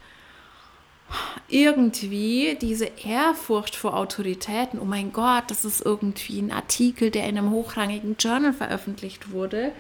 [1.49, 7.37] irgendwie diese Ehrfurcht vor Autoritäten, oh mein Gott, das ist irgendwie ein Artikel, der in
[7.37, 9.73] einem hochrangigen Journal veröffentlicht wurde,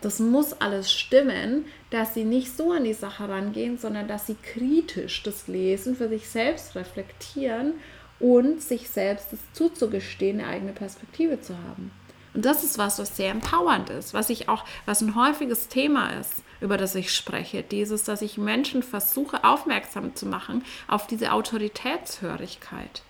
[0.00, 4.36] das muss alles stimmen, dass sie nicht so an die Sache rangehen, sondern dass sie
[4.36, 7.74] kritisch das lesen, für sich selbst reflektieren
[8.20, 11.90] und sich selbst das zuzugestehen, eine eigene Perspektive zu haben.
[12.34, 16.10] Und das ist was, was sehr empowernd ist, was ich auch, was ein häufiges Thema
[16.20, 17.62] ist, über das ich spreche.
[17.62, 23.02] Dieses, dass ich Menschen versuche, aufmerksam zu machen auf diese Autoritätshörigkeit.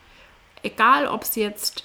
[0.65, 1.85] Egal, ob es jetzt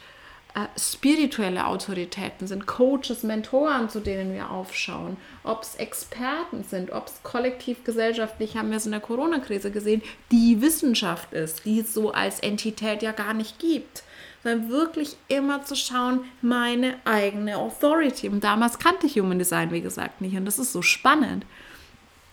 [0.77, 7.21] spirituelle Autoritäten sind, Coaches, Mentoren, zu denen wir aufschauen, ob es Experten sind, ob es
[7.23, 12.11] kollektiv gesellschaftlich, haben wir es in der Corona-Krise gesehen, die Wissenschaft ist, die es so
[12.11, 14.03] als Entität ja gar nicht gibt.
[14.41, 18.29] Sondern wirklich immer zu schauen, meine eigene Authority.
[18.29, 20.35] Und damals kannte ich Human Design, wie gesagt, nicht.
[20.35, 21.45] Und das ist so spannend.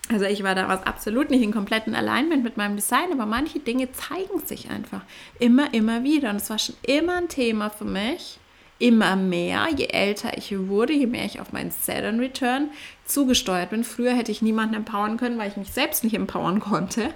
[0.08, 3.90] Also ich war damals absolut nicht in kompletten Alignment mit meinem Design, aber manche Dinge
[3.90, 5.02] zeigen sich einfach
[5.40, 6.30] immer, immer wieder.
[6.30, 8.38] Und es war schon immer ein Thema für mich,
[8.78, 12.70] immer mehr, je älter ich wurde, je mehr ich auf meinen Saturn Return
[13.04, 13.82] zugesteuert bin.
[13.82, 17.12] Früher hätte ich niemanden empowern können, weil ich mich selbst nicht empowern konnte.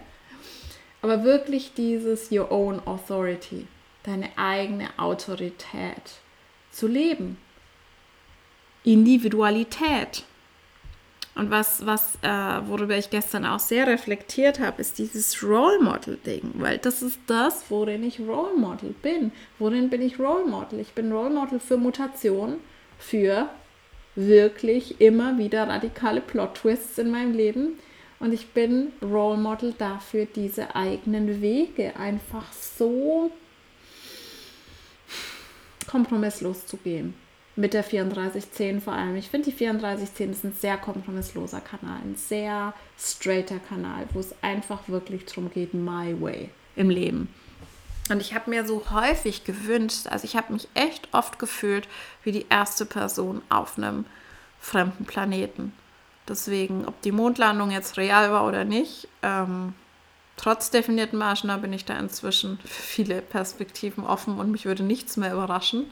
[1.02, 3.68] Aber wirklich dieses Your Own Authority,
[4.02, 6.20] deine eigene Autorität
[6.72, 7.38] zu leben.
[8.82, 10.24] Individualität
[11.34, 16.52] und was, was äh, worüber ich gestern auch sehr reflektiert habe, ist dieses Role Model-Ding,
[16.54, 19.30] weil das ist das, worin ich Role Model bin.
[19.58, 20.80] Worin bin ich Role Model?
[20.80, 22.56] Ich bin Role Model für Mutation,
[22.98, 23.48] für
[24.16, 27.78] wirklich immer wieder radikale Plot-Twists in meinem Leben.
[28.18, 33.30] Und ich bin Role Model dafür, diese eigenen Wege einfach so
[35.86, 37.14] kompromisslos zu gehen
[37.56, 39.16] mit der 3410 vor allem.
[39.16, 44.34] Ich finde, die 3410 ist ein sehr kompromissloser Kanal, ein sehr straighter Kanal, wo es
[44.42, 47.28] einfach wirklich darum geht, my way im Leben.
[48.08, 51.86] Und ich habe mir so häufig gewünscht, also ich habe mich echt oft gefühlt
[52.24, 54.04] wie die erste Person auf einem
[54.60, 55.72] fremden Planeten.
[56.28, 59.74] Deswegen, ob die Mondlandung jetzt real war oder nicht, ähm,
[60.36, 65.16] trotz definierten Margen bin ich da inzwischen für viele Perspektiven offen und mich würde nichts
[65.16, 65.90] mehr überraschen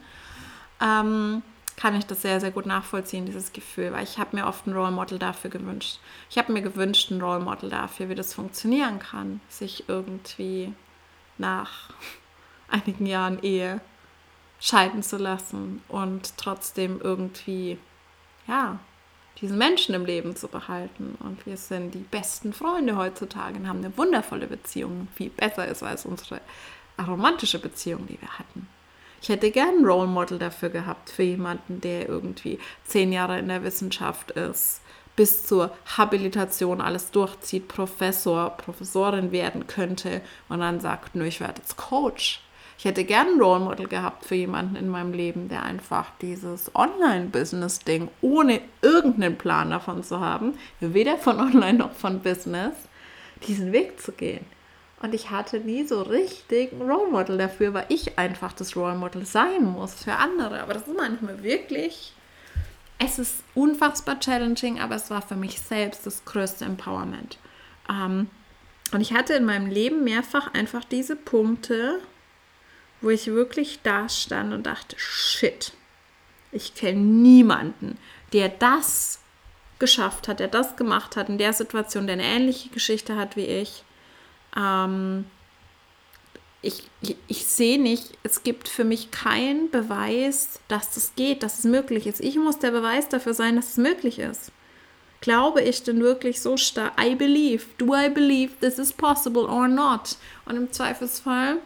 [0.81, 1.43] ähm,
[1.77, 4.73] kann ich das sehr, sehr gut nachvollziehen, dieses Gefühl, weil ich habe mir oft ein
[4.73, 6.01] Role Model dafür gewünscht.
[6.29, 10.73] Ich habe mir gewünscht, ein Role Model dafür, wie das funktionieren kann, sich irgendwie
[11.39, 11.91] nach
[12.69, 13.81] einigen Jahren Ehe
[14.61, 17.79] scheiden zu lassen und trotzdem irgendwie,
[18.49, 18.81] ja,
[19.41, 21.17] diesen Menschen im Leben zu behalten.
[21.21, 25.85] Und wir sind die besten Freunde heutzutage und haben eine wundervolle Beziehung, viel besser ist
[25.85, 26.41] als unsere
[27.07, 28.67] romantische Beziehung, die wir hatten.
[29.21, 33.49] Ich hätte gern ein Role Model dafür gehabt, für jemanden, der irgendwie zehn Jahre in
[33.49, 34.81] der Wissenschaft ist,
[35.17, 41.61] bis zur Habilitation alles durchzieht, Professor, Professorin werden könnte und dann sagt, nö, ich werde
[41.61, 42.41] jetzt Coach.
[42.79, 46.73] Ich hätte gern ein Role Model gehabt für jemanden in meinem Leben, der einfach dieses
[46.77, 52.75] Online-Business-Ding, ohne irgendeinen Plan davon zu haben, weder von Online noch von Business,
[53.49, 54.47] diesen Weg zu gehen.
[55.01, 58.97] Und ich hatte nie so richtig ein Role Model dafür, weil ich einfach das Role
[58.97, 60.61] Model sein muss für andere.
[60.61, 62.13] Aber das ist manchmal wirklich,
[62.99, 67.39] es ist unfassbar challenging, aber es war für mich selbst das größte Empowerment.
[67.89, 68.29] Ähm,
[68.93, 72.01] und ich hatte in meinem Leben mehrfach einfach diese Punkte,
[73.01, 75.73] wo ich wirklich da stand und dachte, shit,
[76.51, 77.99] ich kenne niemanden,
[78.33, 79.21] der das
[79.79, 83.47] geschafft hat, der das gemacht hat in der Situation, der eine ähnliche Geschichte hat wie
[83.47, 83.85] ich
[84.57, 85.25] ähm,
[86.61, 91.61] ich, ich, ich sehe nicht, es gibt für mich keinen Beweis, dass das geht, dass
[91.61, 92.21] es möglich ist.
[92.21, 94.53] Ich muss der Beweis dafür sein, dass es möglich ist.
[95.21, 96.93] Glaube ich denn wirklich so stark?
[97.01, 97.65] I believe.
[97.79, 100.17] Do I believe this is possible or not?
[100.45, 101.59] Und im Zweifelsfall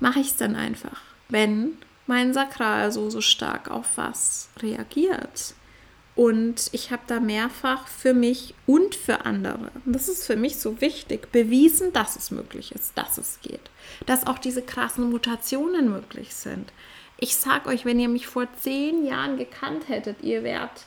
[0.00, 5.54] mache ich es dann einfach, wenn mein Sakral so, so stark auf was reagiert.
[6.16, 10.58] Und ich habe da mehrfach für mich und für andere, und das ist für mich
[10.58, 13.70] so wichtig, bewiesen, dass es möglich ist, dass es geht.
[14.06, 16.72] Dass auch diese krassen Mutationen möglich sind.
[17.18, 20.86] Ich sage euch, wenn ihr mich vor zehn Jahren gekannt hättet, ihr wärt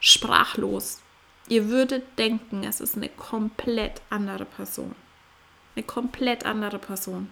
[0.00, 1.02] sprachlos.
[1.48, 4.94] Ihr würdet denken, es ist eine komplett andere Person.
[5.76, 7.30] Eine komplett andere Person.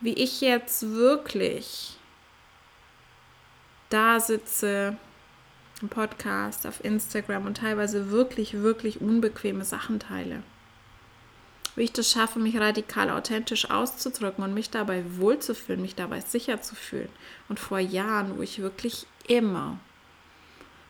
[0.00, 1.98] Wie ich jetzt wirklich
[3.92, 4.96] da sitze
[5.80, 10.42] im Podcast, auf Instagram und teilweise wirklich, wirklich unbequeme Sachen teile.
[11.74, 16.60] Wie ich das schaffe, mich radikal authentisch auszudrücken und mich dabei wohlzufühlen, mich dabei sicher
[16.60, 17.08] zu fühlen.
[17.48, 19.78] Und vor Jahren, wo ich wirklich immer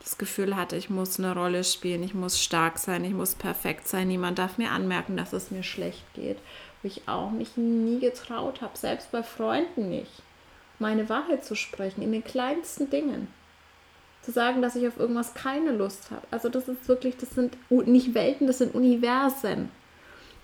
[0.01, 3.87] das Gefühl hatte, ich muss eine Rolle spielen, ich muss stark sein, ich muss perfekt
[3.87, 6.39] sein, niemand darf mir anmerken, dass es mir schlecht geht.
[6.83, 10.23] Wo ich auch mich nie getraut habe, selbst bei Freunden nicht
[10.83, 13.29] meine Wahrheit zu sprechen, in den kleinsten Dingen.
[14.21, 16.27] Zu sagen, dass ich auf irgendwas keine Lust habe.
[16.31, 19.71] Also das ist wirklich, das sind nicht Welten, das sind Universen.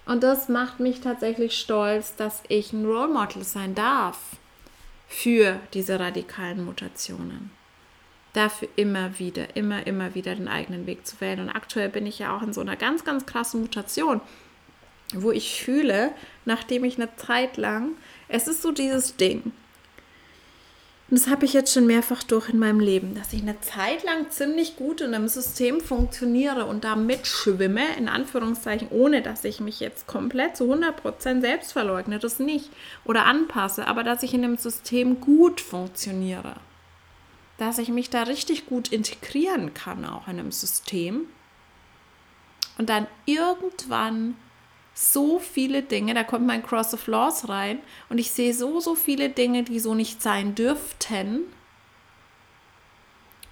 [0.07, 4.18] Und das macht mich tatsächlich stolz, dass ich ein Role Model sein darf
[5.07, 7.51] für diese radikalen Mutationen.
[8.33, 11.40] Dafür immer wieder, immer, immer wieder den eigenen Weg zu wählen.
[11.40, 14.20] Und aktuell bin ich ja auch in so einer ganz, ganz krassen Mutation,
[15.14, 16.12] wo ich fühle,
[16.44, 17.92] nachdem ich eine Zeit lang,
[18.29, 19.53] es ist so dieses Ding,
[21.11, 24.05] und das habe ich jetzt schon mehrfach durch in meinem Leben, dass ich eine Zeit
[24.05, 29.59] lang ziemlich gut in einem System funktioniere und da mitschwimme, in Anführungszeichen, ohne dass ich
[29.61, 32.68] mich jetzt komplett zu 100% selbst verleugne, das nicht,
[33.07, 36.57] oder anpasse, aber dass ich in dem System gut funktioniere.
[37.57, 41.23] Dass ich mich da richtig gut integrieren kann, auch in einem System.
[42.77, 44.37] Und dann irgendwann
[45.00, 48.96] so viele Dinge, da kommt mein Cross of Laws rein und ich sehe so, so
[48.96, 51.44] viele Dinge, die so nicht sein dürften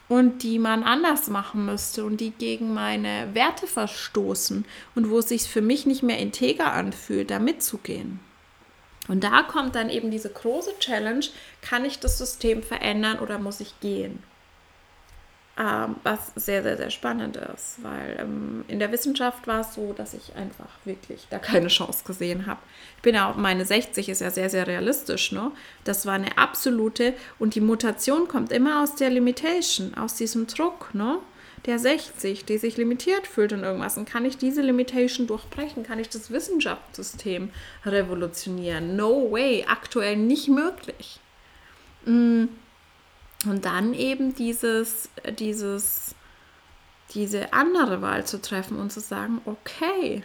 [0.09, 4.65] und die man anders machen müsste und die gegen meine Werte verstoßen
[4.97, 8.19] und wo es sich für mich nicht mehr integer anfühlt, da mitzugehen.
[9.07, 11.27] Und da kommt dann eben diese große Challenge,
[11.63, 14.21] kann ich das System verändern oder muss ich gehen?
[15.59, 19.95] Ähm, was sehr, sehr, sehr spannend ist, weil ähm, in der Wissenschaft war es so,
[19.95, 22.61] dass ich einfach wirklich da keine Chance gesehen habe.
[22.97, 25.51] Ich bin ja auch, meine 60 ist ja sehr, sehr realistisch, ne?
[25.85, 30.95] Das war eine absolute, und die Mutation kommt immer aus der Limitation, aus diesem Druck,
[30.95, 31.21] ne?
[31.65, 33.97] Der 60, die sich limitiert fühlt in irgendwas.
[33.97, 35.85] Und kann ich diese Limitation durchbrechen?
[35.85, 37.49] Kann ich das Wissenschaftssystem
[37.87, 38.95] revolutionieren?
[38.95, 41.19] No way, aktuell nicht möglich.
[42.05, 42.51] Mhm
[43.45, 46.15] und dann eben dieses, dieses,
[47.15, 50.23] diese andere Wahl zu treffen und zu sagen, okay,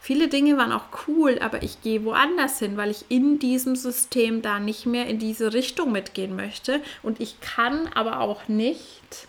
[0.00, 4.42] viele Dinge waren auch cool, aber ich gehe woanders hin, weil ich in diesem System
[4.42, 6.80] da nicht mehr in diese Richtung mitgehen möchte.
[7.02, 9.26] Und ich kann aber auch nicht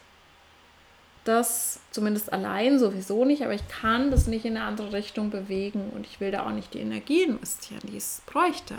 [1.24, 5.92] das, zumindest allein sowieso nicht, aber ich kann das nicht in eine andere Richtung bewegen
[5.94, 8.76] und ich will da auch nicht die Energie investieren, die es bräuchte.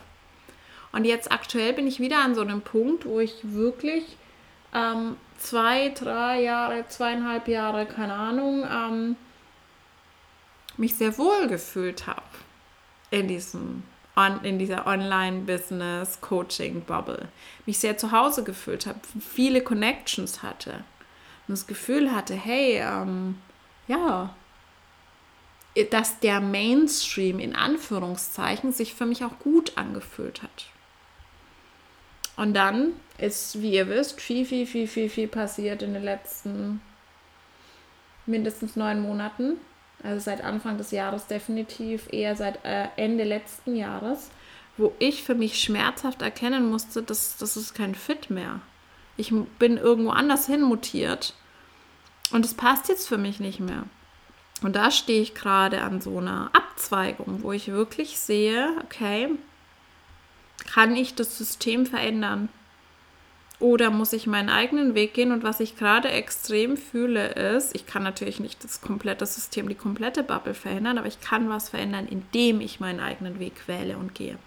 [0.92, 4.16] Und jetzt aktuell bin ich wieder an so einem Punkt, wo ich wirklich
[4.74, 9.16] ähm, zwei, drei Jahre, zweieinhalb Jahre, keine Ahnung, ähm,
[10.77, 12.22] mich sehr wohl gefühlt habe
[13.11, 13.83] in diesem
[14.42, 17.29] in dieser Online-Business-Coaching-Bubble.
[17.66, 20.83] Mich sehr zu Hause gefühlt habe, viele Connections hatte
[21.46, 23.38] und das Gefühl hatte, hey, ähm,
[23.87, 24.35] ja,
[25.90, 30.66] dass der Mainstream in Anführungszeichen sich für mich auch gut angefühlt hat.
[32.38, 36.81] Und dann ist, wie ihr wisst, viel, viel, viel, viel, viel passiert in den letzten
[38.27, 39.57] mindestens neun Monaten.
[40.05, 44.31] Also seit Anfang des Jahres definitiv, eher seit äh, Ende letzten Jahres,
[44.77, 48.61] wo ich für mich schmerzhaft erkennen musste, dass das ist kein Fit mehr.
[49.16, 51.34] Ich bin irgendwo anders hin mutiert
[52.30, 53.82] und es passt jetzt für mich nicht mehr.
[54.62, 59.30] Und da stehe ich gerade an so einer Abzweigung, wo ich wirklich sehe, okay,
[60.67, 62.49] kann ich das System verändern?
[63.61, 65.33] Oder muss ich meinen eigenen Weg gehen?
[65.33, 69.75] Und was ich gerade extrem fühle, ist, ich kann natürlich nicht das komplette System, die
[69.75, 74.15] komplette Bubble verändern, aber ich kann was verändern, indem ich meinen eigenen Weg wähle und
[74.15, 74.39] gehe.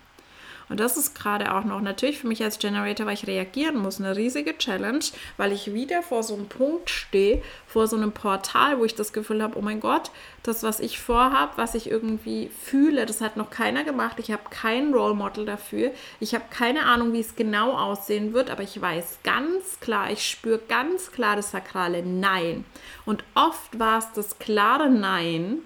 [0.69, 3.99] Und das ist gerade auch noch natürlich für mich als Generator, weil ich reagieren muss,
[3.99, 5.03] eine riesige Challenge,
[5.37, 9.13] weil ich wieder vor so einem Punkt stehe, vor so einem Portal, wo ich das
[9.13, 10.11] Gefühl habe, oh mein Gott,
[10.43, 14.17] das, was ich vorhabe, was ich irgendwie fühle, das hat noch keiner gemacht.
[14.19, 15.91] Ich habe kein Role Model dafür.
[16.19, 20.27] Ich habe keine Ahnung, wie es genau aussehen wird, aber ich weiß ganz klar, ich
[20.27, 22.65] spüre ganz klar das sakrale Nein.
[23.05, 25.59] Und oft war es das klare Nein,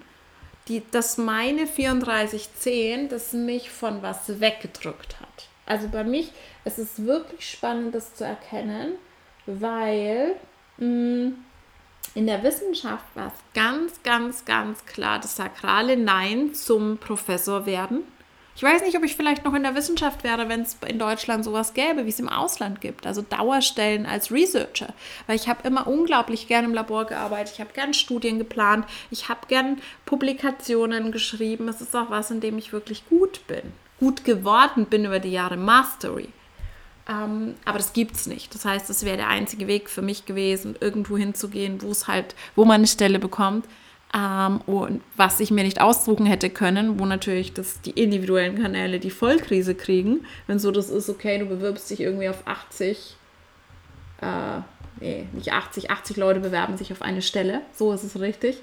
[0.68, 5.48] die, dass meine 3410, das mich von was weggedrückt hat.
[5.64, 6.32] Also bei mich,
[6.64, 8.94] es ist wirklich spannend, das zu erkennen,
[9.46, 10.36] weil
[10.78, 11.34] mh, mm,
[12.14, 18.04] in der Wissenschaft war es ganz, ganz, ganz klar das sakrale Nein zum Professor werden.
[18.56, 21.44] Ich weiß nicht, ob ich vielleicht noch in der Wissenschaft wäre, wenn es in Deutschland
[21.44, 23.06] sowas gäbe, wie es im Ausland gibt.
[23.06, 24.94] Also Dauerstellen als Researcher.
[25.26, 27.52] Weil ich habe immer unglaublich gern im Labor gearbeitet.
[27.52, 28.86] Ich habe gern Studien geplant.
[29.10, 31.68] Ich habe gern Publikationen geschrieben.
[31.68, 33.74] Es ist auch was, in dem ich wirklich gut bin.
[34.00, 36.30] Gut geworden bin über die Jahre Mastery.
[37.10, 38.54] Ähm, aber das gibt es nicht.
[38.54, 42.34] Das heißt, es wäre der einzige Weg für mich gewesen, irgendwo hinzugehen, wo es halt,
[42.54, 43.66] wo man eine Stelle bekommt.
[44.14, 48.98] Ähm, und was ich mir nicht ausdrucken hätte können, wo natürlich das, die individuellen Kanäle
[48.98, 53.16] die Vollkrise kriegen, wenn so das ist, okay, du bewirbst dich irgendwie auf 80,
[54.22, 54.26] äh,
[55.00, 58.58] nee, nicht 80, 80 Leute bewerben sich auf eine Stelle, so ist es richtig.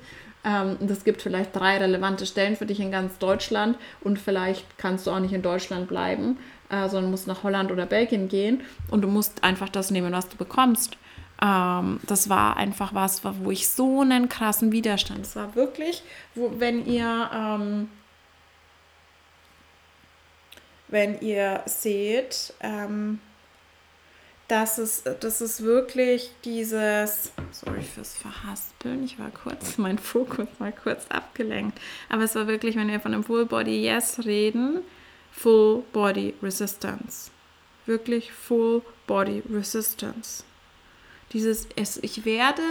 [0.46, 5.08] Ähm, es gibt vielleicht drei relevante Stellen für dich in ganz Deutschland und vielleicht kannst
[5.08, 6.38] du auch nicht in Deutschland bleiben
[6.74, 10.30] äh, sondern musst nach Holland oder Belgien gehen und du musst einfach das nehmen, was
[10.30, 10.98] du bekommst.
[11.44, 15.26] Ähm, das war einfach was, wo ich so einen krassen Widerstand.
[15.26, 16.04] Es war wirklich,
[16.36, 17.89] wo, wenn ihr ähm,
[20.94, 23.20] wenn ihr seht, ähm,
[24.48, 30.72] dass es, das ist wirklich dieses, sorry fürs Verhaspeln, ich war kurz, mein Fokus war
[30.72, 31.80] kurz abgelenkt,
[32.10, 34.82] aber es war wirklich, wenn wir von einem Full Body Yes reden,
[35.32, 37.32] Full Body Resistance.
[37.88, 40.44] Wirklich Full Body Resistance.
[41.34, 42.62] Dieses, es, ich werde,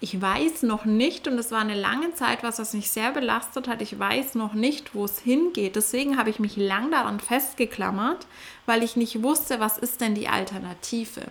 [0.00, 3.68] ich weiß noch nicht, und es war eine lange Zeit, was das mich sehr belastet
[3.68, 5.76] hat, ich weiß noch nicht, wo es hingeht.
[5.76, 8.26] Deswegen habe ich mich lang daran festgeklammert,
[8.66, 11.22] weil ich nicht wusste, was ist denn die Alternative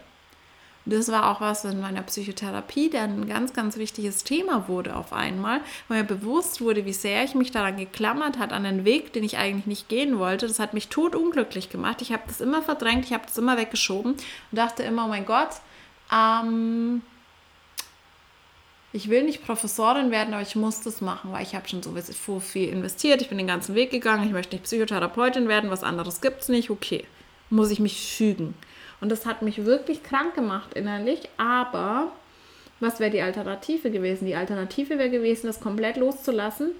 [0.85, 5.13] das war auch was in meiner Psychotherapie, der ein ganz, ganz wichtiges Thema wurde auf
[5.13, 9.11] einmal, weil mir bewusst wurde, wie sehr ich mich daran geklammert hat, an einen Weg,
[9.11, 10.47] den ich eigentlich nicht gehen wollte.
[10.47, 12.01] Das hat mich totunglücklich gemacht.
[12.01, 14.19] Ich habe das immer verdrängt, ich habe das immer weggeschoben und
[14.51, 15.49] dachte immer, oh mein Gott,
[16.13, 17.01] ähm,
[18.93, 22.39] ich will nicht Professorin werden, aber ich muss das machen, weil ich habe schon so
[22.39, 26.21] viel investiert, ich bin den ganzen Weg gegangen, ich möchte nicht Psychotherapeutin werden, was anderes
[26.21, 27.05] gibt es nicht, okay,
[27.49, 28.55] muss ich mich fügen.
[29.01, 31.29] Und das hat mich wirklich krank gemacht innerlich.
[31.37, 32.11] Aber
[32.79, 34.25] was wäre die Alternative gewesen?
[34.25, 36.71] Die Alternative wäre gewesen, das komplett loszulassen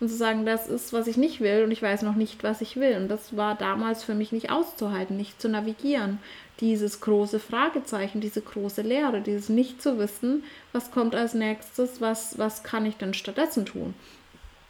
[0.00, 2.60] und zu sagen, das ist, was ich nicht will und ich weiß noch nicht, was
[2.60, 2.96] ich will.
[2.96, 6.18] Und das war damals für mich nicht auszuhalten, nicht zu navigieren.
[6.60, 12.38] Dieses große Fragezeichen, diese große Leere, dieses nicht zu wissen, was kommt als nächstes, was,
[12.38, 13.94] was kann ich denn stattdessen tun.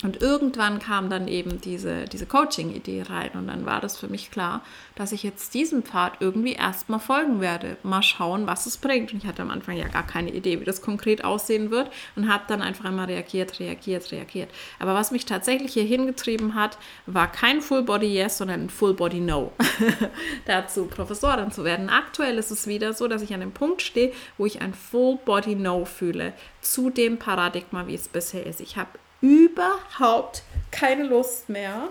[0.02, 4.30] Und irgendwann kam dann eben diese, diese Coaching-Idee rein und dann war das für mich
[4.30, 4.62] klar,
[4.94, 7.76] dass ich jetzt diesem Pfad irgendwie erstmal folgen werde.
[7.82, 9.12] Mal schauen, was es bringt.
[9.12, 12.32] Und ich hatte am Anfang ja gar keine Idee, wie das konkret aussehen wird und
[12.32, 14.48] habe dann einfach immer reagiert, reagiert, reagiert.
[14.78, 19.52] Aber was mich tatsächlich hier hingetrieben hat, war kein Full-Body-Yes, sondern ein Full-Body-No.
[20.46, 21.90] Dazu Professorin zu werden.
[21.90, 25.84] Aktuell ist es wieder so, dass ich an dem Punkt stehe, wo ich ein Full-Body-No
[25.84, 26.32] fühle
[26.62, 28.62] zu dem Paradigma, wie es bisher ist.
[28.62, 28.88] Ich habe
[29.20, 31.88] überhaupt keine Lust mehr.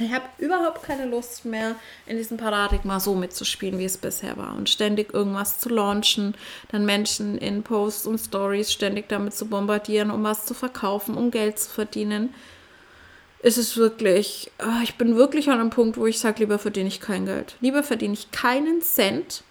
[0.00, 1.74] Ich habe überhaupt keine Lust mehr,
[2.06, 4.54] in diesem Paradigma so mitzuspielen, wie es bisher war.
[4.54, 6.34] Und ständig irgendwas zu launchen,
[6.70, 11.32] dann Menschen in Posts und Stories ständig damit zu bombardieren, um was zu verkaufen, um
[11.32, 12.32] Geld zu verdienen.
[13.42, 16.88] Ist es wirklich, ah, ich bin wirklich an einem Punkt, wo ich sage, lieber verdiene
[16.88, 17.56] ich kein Geld.
[17.60, 19.42] Lieber verdiene ich keinen Cent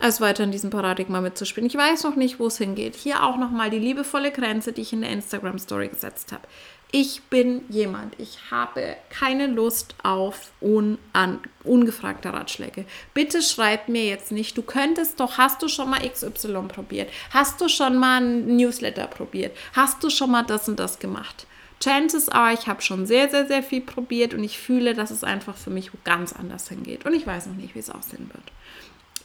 [0.00, 1.68] als weiter in diesem Paradigma mitzuspielen.
[1.68, 2.96] Ich weiß noch nicht, wo es hingeht.
[2.96, 6.46] Hier auch nochmal die liebevolle Grenze, die ich in der Instagram-Story gesetzt habe.
[6.92, 12.84] Ich bin jemand, ich habe keine Lust auf unan, ungefragte Ratschläge.
[13.12, 17.10] Bitte schreib mir jetzt nicht, du könntest doch, hast du schon mal XY probiert?
[17.30, 19.56] Hast du schon mal ein Newsletter probiert?
[19.72, 21.46] Hast du schon mal das und das gemacht?
[21.80, 25.24] Chances are, ich habe schon sehr, sehr, sehr viel probiert und ich fühle, dass es
[25.24, 27.04] einfach für mich ganz anders hingeht.
[27.04, 28.44] Und ich weiß noch nicht, wie es aussehen wird.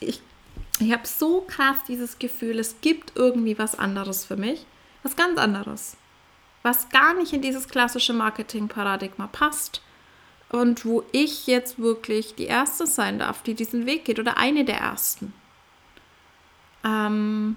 [0.00, 0.20] Ich
[0.82, 4.66] ich habe so krass dieses Gefühl, es gibt irgendwie was anderes für mich,
[5.02, 5.96] was ganz anderes,
[6.62, 9.82] was gar nicht in dieses klassische Marketing-Paradigma passt
[10.50, 14.64] und wo ich jetzt wirklich die Erste sein darf, die diesen Weg geht oder eine
[14.64, 15.32] der Ersten.
[16.84, 17.56] Ähm,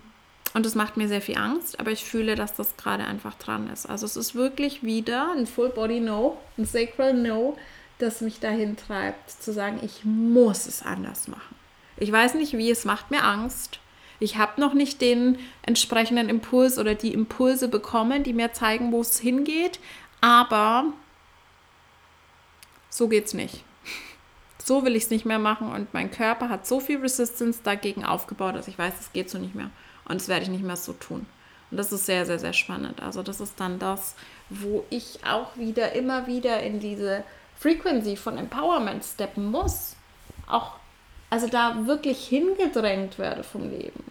[0.53, 3.69] und das macht mir sehr viel Angst, aber ich fühle, dass das gerade einfach dran
[3.69, 3.85] ist.
[3.85, 7.57] Also es ist wirklich wieder ein Full Body No, ein Sacral No,
[7.99, 11.55] das mich dahin treibt, zu sagen, ich muss es anders machen.
[11.97, 13.79] Ich weiß nicht wie, es macht mir Angst.
[14.19, 19.01] Ich habe noch nicht den entsprechenden Impuls oder die Impulse bekommen, die mir zeigen, wo
[19.01, 19.79] es hingeht,
[20.21, 20.85] aber
[22.89, 23.63] so geht es nicht.
[24.63, 28.05] So will ich es nicht mehr machen und mein Körper hat so viel Resistance dagegen
[28.05, 29.69] aufgebaut, dass ich weiß, es geht so nicht mehr
[30.05, 31.25] und das werde ich nicht mehr so tun.
[31.71, 33.01] Und das ist sehr, sehr, sehr spannend.
[33.01, 34.15] Also das ist dann das,
[34.49, 37.23] wo ich auch wieder immer wieder in diese
[37.59, 39.95] Frequency von Empowerment steppen muss.
[40.47, 40.73] Auch,
[41.29, 44.03] also da wirklich hingedrängt werde vom Leben.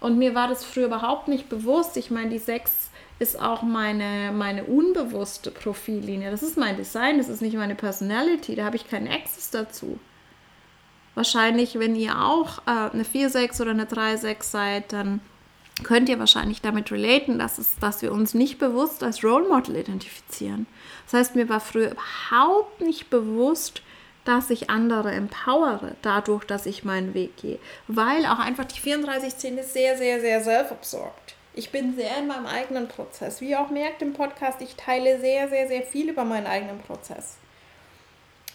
[0.00, 1.96] Und mir war das früher überhaupt nicht bewusst.
[1.96, 6.30] Ich meine, die sechs ist auch meine, meine unbewusste Profillinie.
[6.30, 8.56] Das ist mein Design, das ist nicht meine Personality.
[8.56, 10.00] Da habe ich keinen Access dazu.
[11.14, 15.20] Wahrscheinlich, wenn ihr auch äh, eine 4-6 oder eine 3-6 seid, dann
[15.84, 19.76] könnt ihr wahrscheinlich damit relaten, dass, es, dass wir uns nicht bewusst als Role Model
[19.76, 20.66] identifizieren.
[21.04, 23.82] Das heißt, mir war früher überhaupt nicht bewusst,
[24.24, 27.58] dass ich andere empowere, dadurch, dass ich meinen Weg gehe.
[27.88, 31.34] Weil auch einfach die 3410 ist sehr, sehr, sehr self-absorbed.
[31.54, 33.40] Ich bin sehr in meinem eigenen Prozess.
[33.40, 36.80] Wie ihr auch merkt im Podcast, ich teile sehr, sehr, sehr viel über meinen eigenen
[36.80, 37.36] Prozess.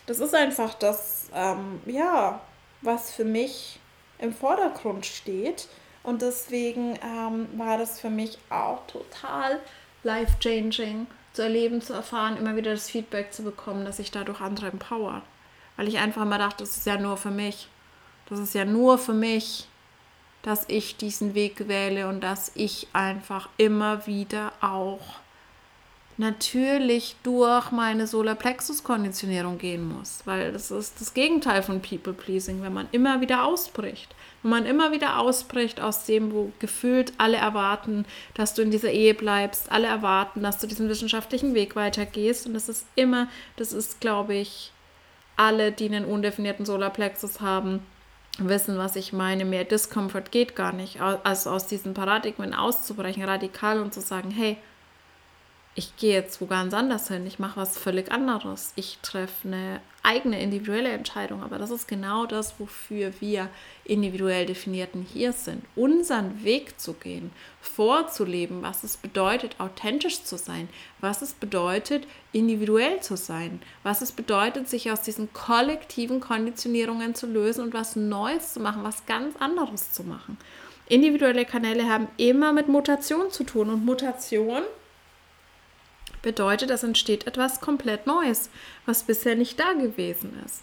[0.08, 2.42] Das ist einfach das, ähm, ja,
[2.82, 3.80] was für mich
[4.20, 5.68] im Vordergrund steht.
[6.02, 9.60] Und deswegen ähm, war das für mich auch total
[10.04, 14.68] life-changing zu erleben, zu erfahren, immer wieder das Feedback zu bekommen, dass ich dadurch andere
[14.68, 15.22] empower.
[15.78, 17.70] Weil ich einfach immer dachte, das ist ja nur für mich.
[18.28, 19.68] Das ist ja nur für mich
[20.48, 25.20] dass ich diesen Weg wähle und dass ich einfach immer wieder auch
[26.16, 32.88] natürlich durch meine Solarplexus-Konditionierung gehen muss, weil das ist das Gegenteil von People-Pleasing, wenn man
[32.94, 34.16] immer wieder ausbricht.
[34.42, 38.92] Wenn man immer wieder ausbricht aus dem, wo gefühlt alle erwarten, dass du in dieser
[38.92, 43.74] Ehe bleibst, alle erwarten, dass du diesen wissenschaftlichen Weg weitergehst und das ist immer, das
[43.74, 44.72] ist, glaube ich,
[45.38, 47.86] alle, die einen undefinierten Solarplexus haben,
[48.40, 49.46] wissen, was ich meine.
[49.46, 54.58] Mehr Discomfort geht gar nicht, also aus diesen Paradigmen auszubrechen, radikal und zu sagen, hey,
[55.76, 59.80] ich gehe jetzt wo ganz anders hin, ich mache was völlig anderes, ich treffe eine
[60.08, 63.50] eigene individuelle Entscheidung, aber das ist genau das, wofür wir
[63.84, 70.70] individuell definierten hier sind, unseren Weg zu gehen, vorzuleben, was es bedeutet, authentisch zu sein,
[71.02, 77.28] was es bedeutet, individuell zu sein, was es bedeutet, sich aus diesen kollektiven Konditionierungen zu
[77.28, 80.38] lösen und was Neues zu machen, was ganz anderes zu machen.
[80.88, 84.64] Individuelle Kanäle haben immer mit Mutation zu tun und Mutation
[86.22, 88.50] bedeutet, es entsteht etwas komplett Neues,
[88.86, 90.62] was bisher nicht da gewesen ist.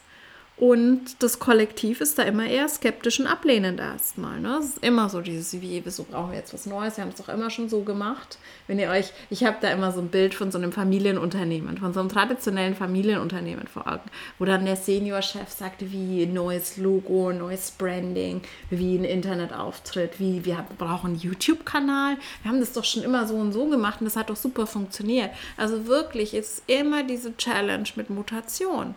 [0.56, 4.38] Und das Kollektiv ist da immer eher skeptisch und ablehnend erstmal.
[4.38, 4.58] Ne?
[4.60, 6.96] Es ist immer so dieses, wie, wieso brauchen wir jetzt was Neues?
[6.96, 8.38] Wir haben es doch immer schon so gemacht.
[8.68, 11.92] Wenn ihr euch, ich habe da immer so ein Bild von so einem Familienunternehmen, von
[11.92, 17.72] so einem traditionellen Familienunternehmen vor Augen, wo dann der Seniorchef sagt, wie neues Logo, neues
[17.72, 18.40] Branding,
[18.70, 22.16] wie ein Internetauftritt, wie wir brauchen einen YouTube-Kanal.
[22.42, 24.68] Wir haben das doch schon immer so und so gemacht und das hat doch super
[24.68, 25.30] funktioniert.
[25.56, 28.94] Also wirklich ist immer diese Challenge mit Mutation.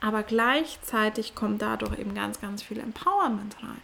[0.00, 3.82] Aber gleichzeitig kommt dadurch eben ganz, ganz viel Empowerment rein.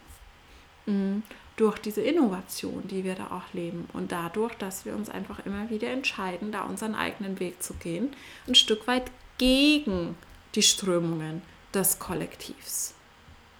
[0.85, 1.23] Mhm.
[1.57, 3.87] Durch diese Innovation, die wir da auch leben.
[3.93, 8.13] Und dadurch, dass wir uns einfach immer wieder entscheiden, da unseren eigenen Weg zu gehen.
[8.47, 10.15] Ein Stück weit gegen
[10.53, 11.41] die Strömungen
[11.73, 12.93] des Kollektivs.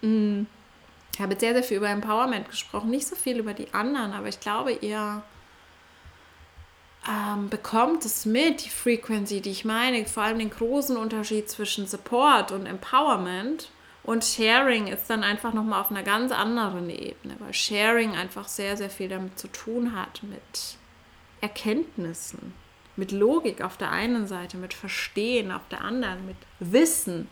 [0.01, 0.47] Mhm.
[1.13, 4.11] Ich habe jetzt sehr, sehr viel über Empowerment gesprochen, nicht so viel über die anderen,
[4.11, 5.23] aber ich glaube, ihr
[7.07, 11.85] ähm, bekommt es mit, die Frequency, die ich meine, vor allem den großen Unterschied zwischen
[11.87, 13.69] Support und Empowerment.
[14.03, 18.77] Und Sharing ist dann einfach nochmal auf einer ganz anderen Ebene, weil Sharing einfach sehr,
[18.77, 20.77] sehr viel damit zu tun hat, mit
[21.41, 22.53] Erkenntnissen,
[22.95, 27.29] mit Logik auf der einen Seite, mit Verstehen auf der anderen, mit Wissen.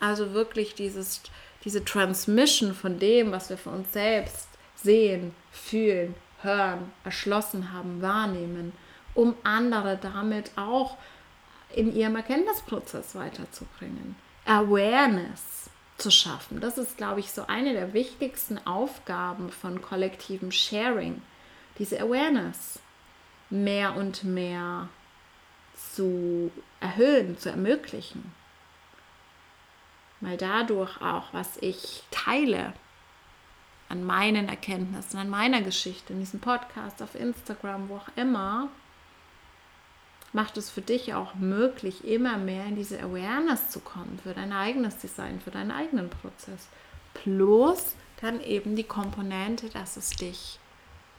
[0.00, 1.22] Also wirklich dieses,
[1.64, 8.72] diese Transmission von dem, was wir von uns selbst sehen, fühlen, hören, erschlossen haben, wahrnehmen
[9.14, 10.96] um andere damit auch
[11.74, 14.16] in ihrem Erkenntnisprozess weiterzubringen.
[14.44, 16.60] Awareness zu schaffen.
[16.60, 21.22] Das ist, glaube ich, so eine der wichtigsten Aufgaben von kollektivem Sharing.
[21.78, 22.80] Diese Awareness
[23.50, 24.88] mehr und mehr
[25.76, 26.50] zu
[26.80, 28.32] erhöhen, zu ermöglichen.
[30.20, 32.72] Weil dadurch auch, was ich teile
[33.88, 38.68] an meinen Erkenntnissen, an meiner Geschichte, in diesem Podcast, auf Instagram, wo auch immer,
[40.34, 44.52] macht es für dich auch möglich, immer mehr in diese Awareness zu kommen für dein
[44.52, 46.68] eigenes Design, für deinen eigenen Prozess.
[47.14, 50.58] Plus dann eben die Komponente, dass es dich,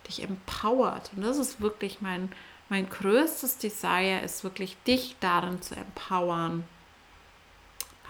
[0.08, 1.12] dich empowert.
[1.16, 2.32] Und das ist wirklich mein,
[2.68, 6.66] mein größtes Desire, ist wirklich dich darin zu empowern.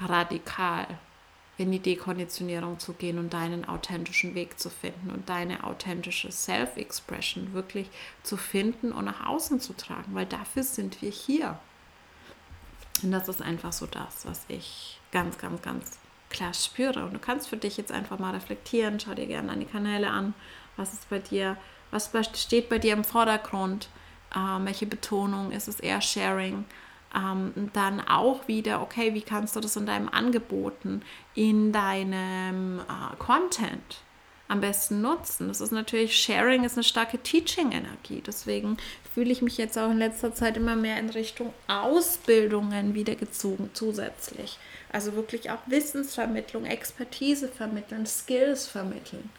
[0.02, 0.88] Radikal
[1.58, 7.54] in die Dekonditionierung zu gehen und deinen authentischen Weg zu finden und deine authentische Self-Expression
[7.54, 7.90] wirklich
[8.24, 11.60] zu finden und nach außen zu tragen, weil dafür sind wir hier.
[13.04, 15.98] Und das ist einfach so das, was ich ganz, ganz, ganz
[16.30, 17.06] klar spüre.
[17.06, 20.34] Und du kannst für dich jetzt einfach mal reflektieren, schau dir gerne die Kanäle an,
[20.76, 21.58] was ist bei dir,
[21.92, 23.90] was steht bei dir im Vordergrund,
[24.36, 26.66] Ähm, welche Betonung ist es eher Sharing?
[27.16, 31.02] Ähm, dann auch wieder, okay, wie kannst du das in deinem Angeboten,
[31.34, 34.02] in deinem äh, Content
[34.50, 35.48] am besten nutzen?
[35.48, 38.22] Das ist natürlich, Sharing ist eine starke Teaching-Energie.
[38.26, 38.78] Deswegen
[39.14, 43.70] fühle ich mich jetzt auch in letzter Zeit immer mehr in Richtung Ausbildungen wieder gezogen
[43.74, 44.60] zusätzlich.
[44.92, 49.30] Also wirklich auch Wissensvermittlung, Expertise vermitteln, Skills vermitteln.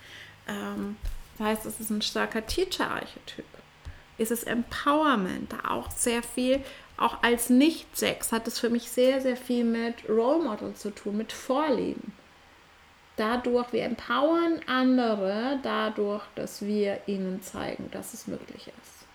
[0.48, 0.96] Ähm,
[1.36, 3.44] das heißt, es ist ein starker Teacher-Archetyp.
[4.16, 6.62] Ist es Empowerment, da auch sehr viel,
[6.96, 11.16] auch als Nicht-Sex hat es für mich sehr, sehr viel mit Role Model zu tun,
[11.16, 12.12] mit Vorleben.
[13.16, 19.06] Dadurch, wir empowern andere, dadurch, dass wir ihnen zeigen, dass es möglich ist,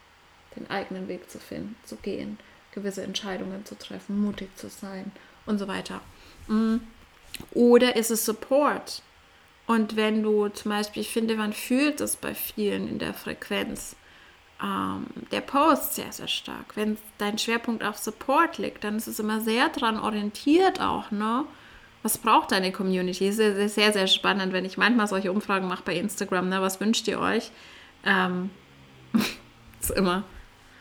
[0.55, 2.39] den eigenen Weg zu finden, zu gehen,
[2.73, 5.11] gewisse Entscheidungen zu treffen, mutig zu sein
[5.45, 6.01] und so weiter.
[6.47, 6.77] Mm.
[7.51, 9.01] Oder ist es Support?
[9.67, 13.95] Und wenn du zum Beispiel, ich finde, man fühlt das bei vielen in der Frequenz,
[14.63, 16.75] ähm, der Post sehr, sehr stark.
[16.75, 21.45] Wenn dein Schwerpunkt auf Support liegt, dann ist es immer sehr daran orientiert auch, ne?
[22.03, 23.27] Was braucht deine Community?
[23.27, 26.61] Es ist sehr, sehr, sehr spannend, wenn ich manchmal solche Umfragen mache bei Instagram, ne?
[26.61, 27.51] Was wünscht ihr euch?
[28.05, 28.49] Ähm,
[29.79, 30.23] ist immer,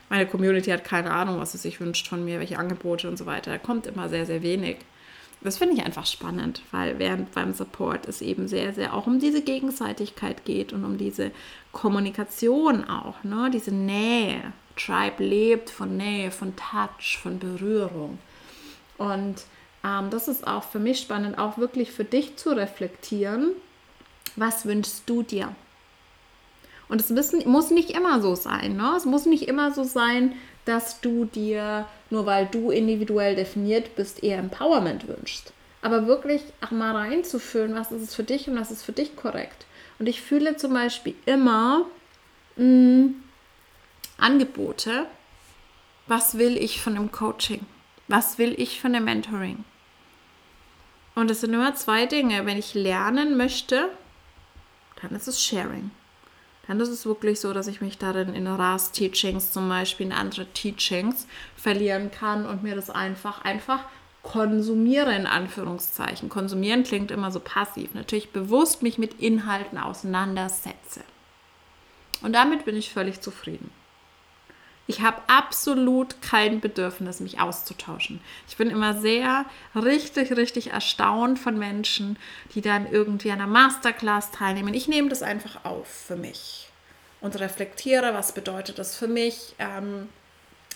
[0.09, 3.27] meine Community hat keine Ahnung, was sie sich wünscht von mir, welche Angebote und so
[3.27, 3.51] weiter.
[3.51, 4.79] Da kommt immer sehr, sehr wenig
[5.43, 9.21] das finde ich einfach spannend, weil während beim Support es eben sehr, sehr auch um
[9.21, 11.31] diese Gegenseitigkeit geht und um diese
[11.73, 13.51] Kommunikation auch, ne?
[13.53, 14.53] diese Nähe.
[14.77, 18.19] Tribe lebt von Nähe, von Touch, von Berührung.
[18.97, 19.43] Und
[19.85, 23.53] ähm, das ist auch für mich spannend, auch wirklich für dich zu reflektieren,
[24.37, 25.55] was wünschst du dir?
[26.89, 27.11] Und es
[27.47, 28.77] muss nicht immer so sein.
[28.77, 28.95] Ne?
[28.97, 30.33] Es muss nicht immer so sein,
[30.65, 35.53] dass du dir, nur weil du individuell definiert bist, eher Empowerment wünschst.
[35.83, 39.17] Aber wirklich auch mal reinzufühlen, was ist es für dich und was ist für dich
[39.17, 39.67] korrekt.
[39.99, 41.87] Und ich fühle zum Beispiel immer
[42.57, 43.15] mh, mm,
[44.19, 45.07] Angebote.
[46.07, 47.65] Was will ich von dem Coaching?
[48.09, 49.65] Was will ich von dem Mentoring?
[51.15, 52.45] Und es sind immer zwei Dinge.
[52.45, 53.89] Wenn ich lernen möchte,
[55.01, 55.91] dann ist es Sharing
[56.71, 60.47] dann ist es wirklich so, dass ich mich darin in RAS-Teachings zum Beispiel, in andere
[60.47, 63.81] Teachings verlieren kann und mir das einfach, einfach
[64.23, 66.29] konsumiere in Anführungszeichen.
[66.29, 67.95] Konsumieren klingt immer so passiv.
[67.95, 71.01] Natürlich bewusst mich mit Inhalten auseinandersetze.
[72.23, 73.73] Und damit bin ich völlig zufrieden.
[74.91, 78.21] Ich habe absolut kein Bedürfnis, mich auszutauschen.
[78.49, 79.45] Ich bin immer sehr
[79.77, 82.19] richtig, richtig erstaunt von Menschen,
[82.57, 84.75] die dann irgendwie an einer Masterclass teilnehmen.
[84.75, 86.69] Ich nehme das einfach auf für mich
[87.21, 89.55] und reflektiere, was bedeutet das für mich.
[89.61, 90.09] Ähm,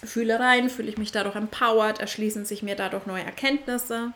[0.05, 4.13] fühle rein, fühle ich mich dadurch empowered, erschließen sich mir dadurch neue Erkenntnisse.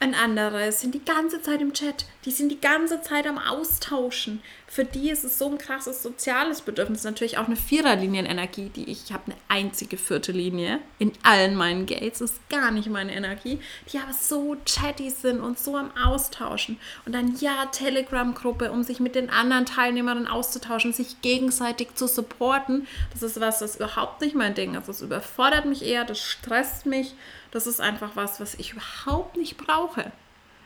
[0.00, 4.40] Ein anderes sind die ganze Zeit im Chat, die sind die ganze Zeit am Austauschen.
[4.68, 7.02] Für die ist es so ein krasses soziales Bedürfnis.
[7.02, 11.86] Natürlich auch eine Viererlinienenergie, die ich, ich habe eine einzige vierte Linie in allen meinen
[11.86, 13.58] Gates, ist gar nicht meine Energie,
[13.92, 16.78] die aber so chatty sind und so am Austauschen.
[17.04, 22.86] Und dann ja, Telegram-Gruppe, um sich mit den anderen Teilnehmern auszutauschen, sich gegenseitig zu supporten.
[23.12, 24.88] Das ist was, das überhaupt nicht mein Ding ist.
[24.88, 27.14] Das überfordert mich eher, das stresst mich
[27.50, 30.12] das ist einfach was, was ich überhaupt nicht brauche.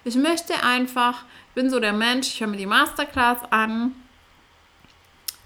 [0.05, 1.25] Ich möchte einfach,
[1.55, 3.95] bin so der Mensch, ich höre mir die Masterclass an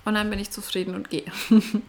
[0.05, 1.30] und dann bin ich zufrieden und gehe.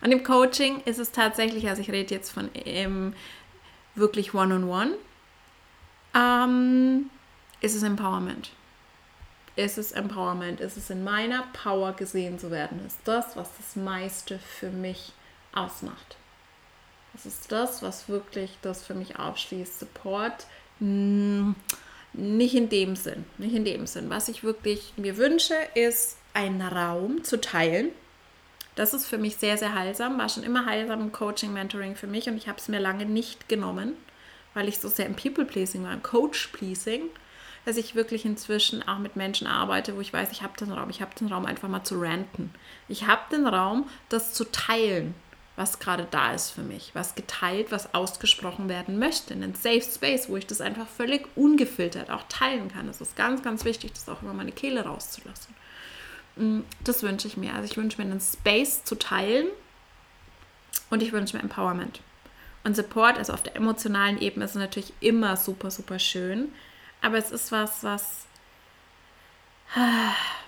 [0.00, 3.14] An dem Coaching ist es tatsächlich, also ich rede jetzt von ähm,
[3.94, 4.92] wirklich One-on-One,
[6.14, 7.10] ähm,
[7.60, 8.52] ist es Empowerment.
[9.56, 10.60] Ist es Empowerment?
[10.60, 12.80] Ist es in meiner Power gesehen zu werden?
[12.86, 15.12] Ist das, was das meiste für mich
[15.52, 16.16] ausmacht?
[17.18, 19.80] Das ist das, was wirklich das für mich aufschließt.
[19.80, 20.46] Support.
[20.78, 21.56] Hm,
[22.12, 23.24] nicht in dem Sinn.
[23.38, 24.08] Nicht in dem Sinn.
[24.08, 27.88] Was ich wirklich mir wünsche, ist einen Raum zu teilen.
[28.76, 30.16] Das ist für mich sehr, sehr heilsam.
[30.16, 33.04] War schon immer heilsam im Coaching, Mentoring für mich und ich habe es mir lange
[33.04, 33.96] nicht genommen,
[34.54, 37.02] weil ich so sehr im People-Pleasing war, im Coach-Pleasing,
[37.64, 40.88] dass ich wirklich inzwischen auch mit Menschen arbeite, wo ich weiß, ich habe den Raum,
[40.88, 42.54] ich habe den Raum einfach mal zu ranten.
[42.86, 45.16] Ich habe den Raum, das zu teilen
[45.58, 49.34] was gerade da ist für mich, was geteilt, was ausgesprochen werden möchte.
[49.34, 52.88] Einen Safe Space, wo ich das einfach völlig ungefiltert auch teilen kann.
[52.88, 55.52] Es ist ganz, ganz wichtig, das auch über meine Kehle rauszulassen.
[56.36, 57.54] Mm, das wünsche ich mir.
[57.54, 59.48] Also ich wünsche mir einen Space zu teilen
[60.90, 62.02] und ich wünsche mir Empowerment.
[62.62, 66.52] Und Support, also auf der emotionalen Ebene, ist natürlich immer super, super schön.
[67.02, 68.26] Aber es ist was, was,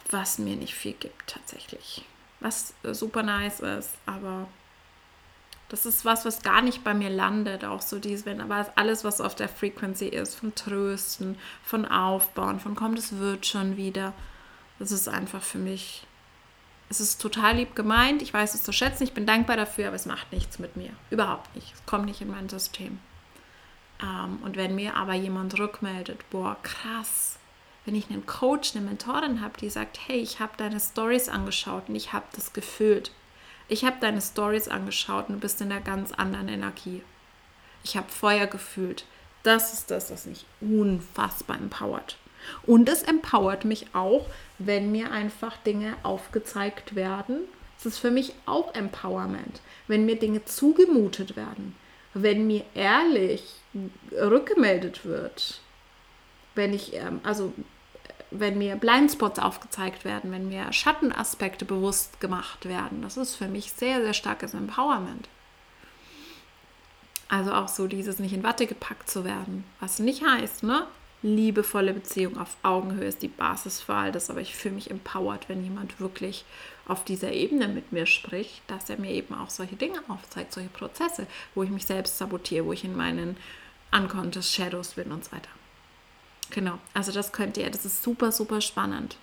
[0.08, 2.04] was mir nicht viel gibt tatsächlich.
[2.38, 4.46] Was super nice ist, aber
[5.71, 7.64] das ist was, was gar nicht bei mir landet.
[7.64, 12.59] Auch so dieses, wenn aber alles, was auf der Frequency ist, von Trösten, von Aufbauen,
[12.61, 14.12] von komm, das wird schon wieder.
[14.81, 16.07] Das ist einfach für mich
[16.89, 19.97] Es ist total lieb gemeint, ich weiß es zu schätzen, ich bin dankbar dafür, aber
[19.97, 20.91] es macht nichts mit mir.
[21.11, 21.73] Überhaupt nicht.
[21.73, 22.99] Es kommt nicht in mein System.
[24.03, 27.39] Ähm, und wenn mir aber jemand rückmeldet, boah, krass,
[27.85, 31.89] wenn ich einen Coach, eine Mentorin habe, die sagt, hey, ich habe deine Stories angeschaut
[31.89, 33.12] und ich habe das gefühlt.
[33.71, 37.03] Ich habe deine Stories angeschaut und du bist in einer ganz anderen Energie.
[37.85, 39.05] Ich habe Feuer gefühlt.
[39.45, 42.16] Das ist das, was mich unfassbar empowert.
[42.66, 44.27] Und es empowert mich auch,
[44.59, 47.43] wenn mir einfach Dinge aufgezeigt werden.
[47.79, 51.77] Es ist für mich auch Empowerment, wenn mir Dinge zugemutet werden,
[52.12, 53.55] wenn mir ehrlich
[54.12, 55.61] rückgemeldet wird,
[56.57, 57.55] wenn ich, ähm, also
[58.31, 63.03] wenn mir Blindspots aufgezeigt werden, wenn mir Schattenaspekte bewusst gemacht werden.
[63.03, 65.28] Das ist für mich sehr, sehr starkes Empowerment.
[67.28, 70.87] Also auch so dieses nicht in Watte gepackt zu werden, was nicht heißt, ne?
[71.22, 75.49] Liebevolle Beziehung auf Augenhöhe ist die Basis für all das, aber ich fühle mich empowered,
[75.49, 76.47] wenn jemand wirklich
[76.89, 80.70] auf dieser Ebene mit mir spricht, dass er mir eben auch solche Dinge aufzeigt, solche
[80.70, 83.37] Prozesse, wo ich mich selbst sabotiere, wo ich in meinen
[83.93, 85.51] unconscious Shadows bin und so weiter.
[86.51, 89.16] Genau, also das könnt ihr, das ist super, super spannend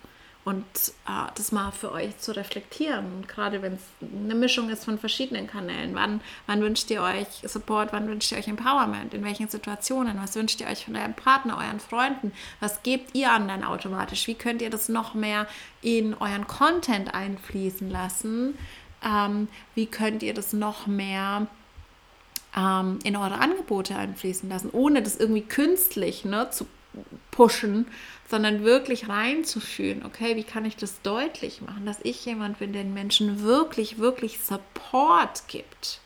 [0.48, 0.64] und
[1.06, 3.26] äh, das mal für euch zu reflektieren.
[3.26, 5.94] gerade wenn es eine Mischung ist von verschiedenen Kanälen.
[5.94, 7.92] Wann, wann wünscht ihr euch Support?
[7.92, 9.12] Wann wünscht ihr euch Empowerment?
[9.12, 10.18] In welchen Situationen?
[10.22, 12.32] Was wünscht ihr euch von eurem Partner, euren Freunden?
[12.60, 14.26] Was gebt ihr anderen automatisch?
[14.26, 15.46] Wie könnt ihr das noch mehr
[15.82, 18.56] in euren Content einfließen lassen?
[19.04, 21.46] Ähm, wie könnt ihr das noch mehr
[22.56, 26.66] ähm, in eure Angebote einfließen lassen, ohne das irgendwie künstlich ne, zu
[27.30, 27.86] pushen,
[28.28, 32.82] sondern wirklich reinzufühlen, okay, wie kann ich das deutlich machen, dass ich jemand bin, der
[32.82, 36.00] den Menschen wirklich, wirklich Support gibt.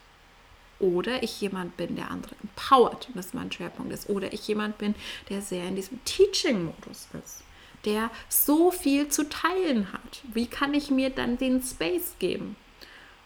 [0.79, 4.09] Oder ich jemand bin, der andere empowert, und das mein Schwerpunkt ist.
[4.09, 4.95] Oder ich jemand bin,
[5.29, 7.45] der sehr in diesem Teaching-Modus ist,
[7.85, 10.23] der so viel zu teilen hat.
[10.33, 12.57] Wie kann ich mir dann den Space geben?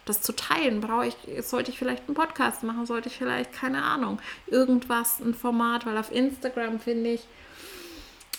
[0.04, 3.82] Das zu teilen, brauche ich, sollte ich vielleicht einen Podcast machen, sollte ich vielleicht, keine
[3.82, 7.26] Ahnung, irgendwas, ein Format, weil auf Instagram finde ich,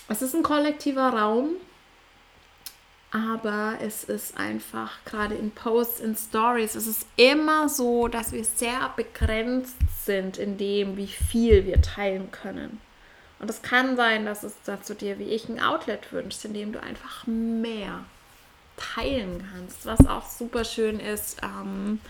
[0.08, 1.50] es ist ein kollektiver Raum,
[3.10, 8.44] aber es ist einfach gerade in Posts, in Stories, es ist immer so, dass wir
[8.44, 12.80] sehr begrenzt sind in dem, wie viel wir teilen können.
[13.38, 16.54] Und es kann sein, dass es dass du dir wie ich ein Outlet wünschst, in
[16.54, 18.04] dem du einfach mehr
[18.76, 21.40] teilen kannst, was auch super schön ist.
[21.42, 22.00] Ähm,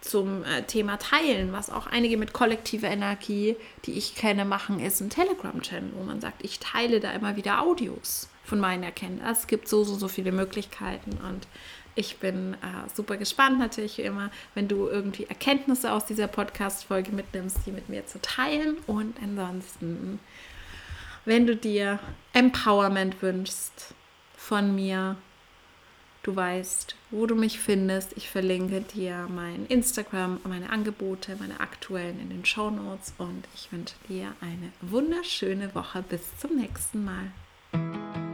[0.00, 5.00] zum äh, Thema Teilen, was auch einige mit kollektiver Energie, die ich kenne, machen, ist
[5.00, 9.30] ein Telegram-Channel, wo man sagt, ich teile da immer wieder Audios von meinen Erkenntnissen.
[9.30, 11.46] Es gibt so, so, so viele Möglichkeiten und
[11.94, 17.58] ich bin äh, super gespannt natürlich immer, wenn du irgendwie Erkenntnisse aus dieser Podcast-Folge mitnimmst,
[17.66, 18.78] die mit mir zu teilen.
[18.86, 20.20] Und ansonsten,
[21.24, 21.98] wenn du dir
[22.32, 23.94] Empowerment wünschst
[24.36, 25.16] von mir,
[26.22, 28.16] Du weißt, wo du mich findest.
[28.16, 33.72] Ich verlinke dir mein Instagram, meine Angebote, meine aktuellen in den Show Notes und ich
[33.72, 36.02] wünsche dir eine wunderschöne Woche.
[36.02, 38.29] Bis zum nächsten Mal.